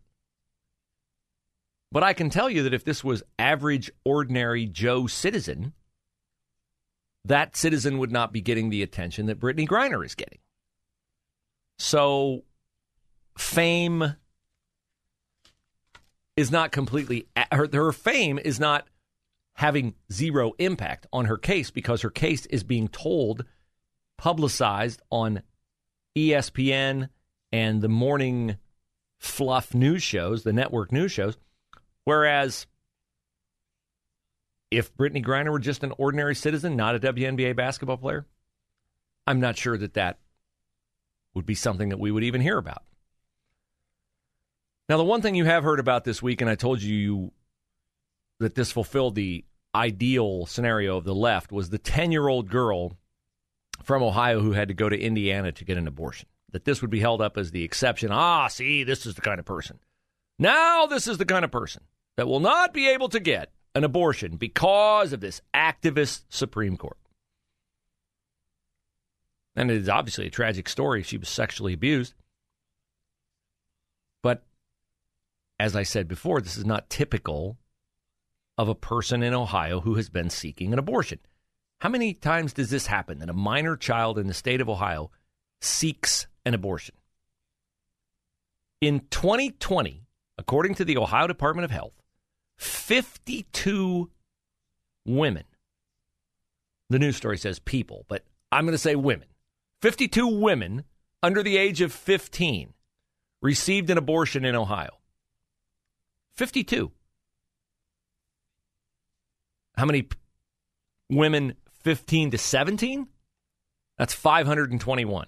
But 1.91 2.03
I 2.03 2.13
can 2.13 2.29
tell 2.29 2.49
you 2.49 2.63
that 2.63 2.73
if 2.73 2.83
this 2.83 3.03
was 3.03 3.23
average, 3.37 3.91
ordinary 4.03 4.65
Joe 4.65 5.07
citizen, 5.07 5.73
that 7.25 7.55
citizen 7.55 7.97
would 7.99 8.11
not 8.11 8.33
be 8.33 8.41
getting 8.41 8.69
the 8.69 8.83
attention 8.83 9.27
that 9.27 9.39
Brittney 9.39 9.67
Griner 9.67 10.03
is 10.03 10.15
getting. 10.15 10.39
So, 11.77 12.43
fame 13.37 14.15
is 16.35 16.51
not 16.51 16.71
completely 16.71 17.27
her, 17.51 17.67
her 17.71 17.91
fame 17.91 18.39
is 18.39 18.59
not 18.59 18.87
having 19.55 19.93
zero 20.11 20.53
impact 20.57 21.05
on 21.13 21.25
her 21.25 21.37
case 21.37 21.69
because 21.69 22.01
her 22.01 22.09
case 22.09 22.45
is 22.47 22.63
being 22.63 22.87
told 22.87 23.45
publicized 24.17 25.01
on 25.11 25.41
ESPN 26.17 27.09
and 27.51 27.81
the 27.81 27.89
morning 27.89 28.57
fluff 29.19 29.73
news 29.73 30.01
shows, 30.01 30.43
the 30.43 30.53
network 30.53 30.91
news 30.91 31.11
shows, 31.11 31.37
whereas 32.03 32.65
if 34.71 34.95
Brittney 34.95 35.23
Griner 35.23 35.51
were 35.51 35.59
just 35.59 35.83
an 35.83 35.93
ordinary 35.97 36.35
citizen, 36.35 36.75
not 36.75 36.95
a 36.95 36.99
WNBA 36.99 37.55
basketball 37.55 37.97
player, 37.97 38.25
I'm 39.27 39.39
not 39.39 39.57
sure 39.57 39.77
that 39.77 39.93
that 39.93 40.17
would 41.35 41.45
be 41.45 41.55
something 41.55 41.89
that 41.89 41.99
we 41.99 42.11
would 42.11 42.23
even 42.23 42.41
hear 42.41 42.57
about. 42.57 42.83
Now, 44.89 44.97
the 44.97 45.03
one 45.03 45.21
thing 45.21 45.35
you 45.35 45.45
have 45.45 45.63
heard 45.63 45.79
about 45.79 46.03
this 46.03 46.21
week, 46.21 46.41
and 46.41 46.49
I 46.49 46.55
told 46.55 46.81
you 46.81 47.31
that 48.39 48.55
this 48.55 48.71
fulfilled 48.71 49.15
the 49.15 49.45
ideal 49.73 50.45
scenario 50.45 50.97
of 50.97 51.05
the 51.05 51.15
left, 51.15 51.51
was 51.51 51.69
the 51.69 51.77
10 51.77 52.11
year 52.11 52.27
old 52.27 52.49
girl 52.49 52.97
from 53.83 54.03
Ohio 54.03 54.41
who 54.41 54.51
had 54.51 54.67
to 54.67 54.73
go 54.73 54.89
to 54.89 54.99
Indiana 54.99 55.51
to 55.51 55.65
get 55.65 55.77
an 55.77 55.87
abortion. 55.87 56.27
That 56.51 56.65
this 56.65 56.81
would 56.81 56.91
be 56.91 56.99
held 56.99 57.21
up 57.21 57.37
as 57.37 57.51
the 57.51 57.63
exception. 57.63 58.11
Ah, 58.11 58.47
see, 58.47 58.83
this 58.83 59.05
is 59.05 59.15
the 59.15 59.21
kind 59.21 59.39
of 59.39 59.45
person. 59.45 59.79
Now, 60.37 60.85
this 60.85 61.07
is 61.07 61.17
the 61.17 61.25
kind 61.25 61.45
of 61.45 61.51
person 61.51 61.83
that 62.17 62.27
will 62.27 62.39
not 62.39 62.73
be 62.73 62.89
able 62.89 63.09
to 63.09 63.19
get 63.19 63.51
an 63.75 63.83
abortion 63.83 64.37
because 64.37 65.13
of 65.13 65.19
this 65.19 65.41
activist 65.53 66.23
Supreme 66.29 66.77
Court. 66.77 66.97
And 69.55 69.71
it 69.71 69.77
is 69.77 69.89
obviously 69.89 70.27
a 70.27 70.31
tragic 70.31 70.67
story. 70.67 71.03
She 71.03 71.17
was 71.17 71.29
sexually 71.29 71.73
abused. 71.73 72.13
But 74.21 74.43
as 75.63 75.77
I 75.77 75.83
said 75.83 76.09
before, 76.09 76.41
this 76.41 76.57
is 76.57 76.65
not 76.65 76.89
typical 76.89 77.57
of 78.57 78.67
a 78.67 78.75
person 78.75 79.23
in 79.23 79.33
Ohio 79.33 79.79
who 79.79 79.95
has 79.95 80.09
been 80.09 80.29
seeking 80.29 80.73
an 80.73 80.77
abortion. 80.77 81.19
How 81.79 81.87
many 81.87 82.13
times 82.13 82.51
does 82.51 82.69
this 82.69 82.85
happen 82.85 83.19
that 83.19 83.29
a 83.29 83.33
minor 83.33 83.77
child 83.77 84.19
in 84.19 84.27
the 84.27 84.33
state 84.33 84.59
of 84.59 84.67
Ohio 84.67 85.09
seeks 85.61 86.27
an 86.45 86.53
abortion? 86.53 86.95
In 88.81 89.05
2020, 89.09 90.05
according 90.37 90.75
to 90.75 90.83
the 90.83 90.97
Ohio 90.97 91.27
Department 91.27 91.63
of 91.63 91.71
Health, 91.71 91.93
52 92.57 94.11
women, 95.05 95.45
the 96.89 96.99
news 96.99 97.15
story 97.15 97.37
says 97.37 97.59
people, 97.59 98.05
but 98.09 98.25
I'm 98.51 98.65
going 98.65 98.73
to 98.73 98.77
say 98.77 98.95
women, 98.95 99.29
52 99.81 100.27
women 100.27 100.83
under 101.21 101.41
the 101.41 101.55
age 101.55 101.79
of 101.79 101.93
15 101.93 102.73
received 103.41 103.89
an 103.89 103.97
abortion 103.97 104.43
in 104.43 104.57
Ohio. 104.57 104.97
52. 106.35 106.91
How 109.75 109.85
many 109.85 110.07
women 111.09 111.55
15 111.81 112.31
to 112.31 112.37
17? 112.37 113.07
That's 113.97 114.13
521. 114.13 115.27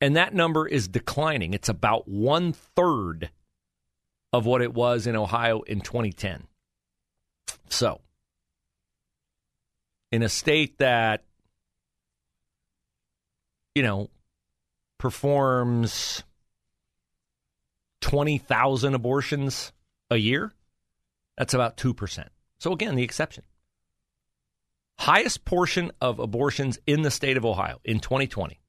And 0.00 0.16
that 0.16 0.34
number 0.34 0.66
is 0.66 0.88
declining. 0.88 1.54
It's 1.54 1.68
about 1.68 2.06
one 2.06 2.52
third 2.52 3.30
of 4.32 4.44
what 4.44 4.60
it 4.60 4.74
was 4.74 5.06
in 5.06 5.16
Ohio 5.16 5.62
in 5.62 5.80
2010. 5.80 6.46
So, 7.68 8.00
in 10.12 10.22
a 10.22 10.28
state 10.28 10.78
that, 10.78 11.24
you 13.74 13.82
know, 13.82 14.10
performs 14.98 16.22
20,000 18.06 18.94
abortions 18.94 19.72
a 20.12 20.16
year, 20.16 20.52
that's 21.36 21.54
about 21.54 21.76
2%. 21.76 22.28
So, 22.60 22.72
again, 22.72 22.94
the 22.94 23.02
exception. 23.02 23.42
Highest 24.96 25.44
portion 25.44 25.90
of 26.00 26.20
abortions 26.20 26.78
in 26.86 27.02
the 27.02 27.10
state 27.10 27.36
of 27.36 27.44
Ohio 27.44 27.80
in 27.84 27.98
2020 27.98 28.60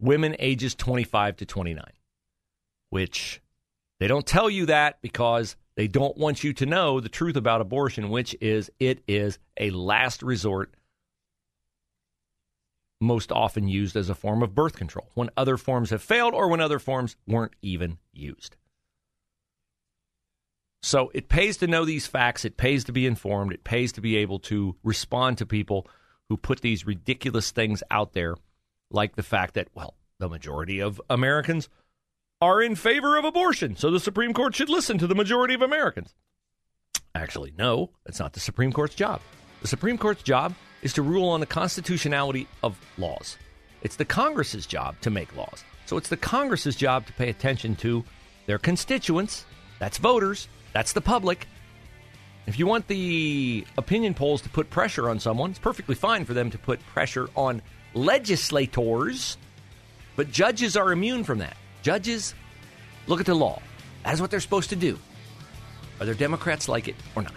women 0.00 0.36
ages 0.38 0.76
25 0.76 1.38
to 1.38 1.46
29, 1.46 1.84
which 2.90 3.42
they 3.98 4.06
don't 4.06 4.24
tell 4.24 4.48
you 4.48 4.66
that 4.66 5.02
because 5.02 5.56
they 5.74 5.88
don't 5.88 6.16
want 6.16 6.44
you 6.44 6.52
to 6.52 6.66
know 6.66 7.00
the 7.00 7.08
truth 7.08 7.34
about 7.34 7.60
abortion, 7.60 8.10
which 8.10 8.36
is 8.40 8.70
it 8.78 9.02
is 9.08 9.40
a 9.58 9.70
last 9.70 10.22
resort 10.22 10.72
most 13.00 13.30
often 13.30 13.68
used 13.68 13.96
as 13.96 14.08
a 14.08 14.14
form 14.14 14.42
of 14.42 14.54
birth 14.54 14.76
control 14.76 15.10
when 15.14 15.30
other 15.36 15.56
forms 15.56 15.90
have 15.90 16.02
failed 16.02 16.34
or 16.34 16.48
when 16.48 16.60
other 16.60 16.78
forms 16.78 17.16
weren't 17.26 17.54
even 17.62 17.98
used. 18.12 18.56
So 20.82 21.10
it 21.14 21.28
pays 21.28 21.56
to 21.58 21.66
know 21.66 21.84
these 21.84 22.06
facts. 22.06 22.44
It 22.44 22.56
pays 22.56 22.84
to 22.84 22.92
be 22.92 23.06
informed. 23.06 23.52
It 23.52 23.64
pays 23.64 23.92
to 23.92 24.00
be 24.00 24.16
able 24.16 24.38
to 24.40 24.76
respond 24.82 25.38
to 25.38 25.46
people 25.46 25.86
who 26.28 26.36
put 26.36 26.60
these 26.60 26.86
ridiculous 26.86 27.50
things 27.50 27.82
out 27.90 28.12
there, 28.12 28.36
like 28.90 29.16
the 29.16 29.22
fact 29.22 29.54
that, 29.54 29.68
well, 29.74 29.94
the 30.18 30.28
majority 30.28 30.80
of 30.80 31.00
Americans 31.10 31.68
are 32.40 32.62
in 32.62 32.76
favor 32.76 33.16
of 33.16 33.24
abortion, 33.24 33.76
so 33.76 33.90
the 33.90 33.98
Supreme 33.98 34.32
Court 34.32 34.54
should 34.54 34.68
listen 34.68 34.98
to 34.98 35.06
the 35.06 35.14
majority 35.14 35.54
of 35.54 35.62
Americans. 35.62 36.14
Actually, 37.14 37.52
no, 37.58 37.90
it's 38.06 38.20
not 38.20 38.32
the 38.32 38.40
Supreme 38.40 38.72
Court's 38.72 38.94
job. 38.94 39.20
The 39.60 39.68
Supreme 39.68 39.98
Court's 39.98 40.22
job 40.22 40.54
is 40.82 40.92
to 40.94 41.02
rule 41.02 41.28
on 41.28 41.40
the 41.40 41.46
constitutionality 41.46 42.46
of 42.62 42.78
laws. 42.96 43.36
It's 43.82 43.96
the 43.96 44.04
Congress's 44.04 44.66
job 44.66 45.00
to 45.02 45.10
make 45.10 45.34
laws. 45.36 45.64
So 45.86 45.96
it's 45.96 46.08
the 46.08 46.16
Congress's 46.16 46.76
job 46.76 47.06
to 47.06 47.12
pay 47.12 47.28
attention 47.28 47.76
to 47.76 48.04
their 48.46 48.58
constituents. 48.58 49.44
That's 49.78 49.98
voters. 49.98 50.48
That's 50.72 50.92
the 50.92 51.00
public. 51.00 51.46
If 52.46 52.58
you 52.58 52.66
want 52.66 52.88
the 52.88 53.66
opinion 53.76 54.14
polls 54.14 54.40
to 54.42 54.48
put 54.48 54.70
pressure 54.70 55.08
on 55.08 55.20
someone, 55.20 55.50
it's 55.50 55.58
perfectly 55.58 55.94
fine 55.94 56.24
for 56.24 56.34
them 56.34 56.50
to 56.50 56.58
put 56.58 56.80
pressure 56.86 57.28
on 57.36 57.62
legislators, 57.94 59.36
but 60.16 60.30
judges 60.30 60.76
are 60.76 60.92
immune 60.92 61.24
from 61.24 61.38
that. 61.38 61.56
Judges 61.82 62.34
look 63.06 63.20
at 63.20 63.26
the 63.26 63.34
law. 63.34 63.60
That 64.04 64.14
is 64.14 64.20
what 64.20 64.30
they're 64.30 64.40
supposed 64.40 64.70
to 64.70 64.76
do. 64.76 64.98
Are 66.00 66.06
there 66.06 66.14
Democrats 66.14 66.68
like 66.68 66.88
it 66.88 66.96
or 67.14 67.22
not. 67.22 67.34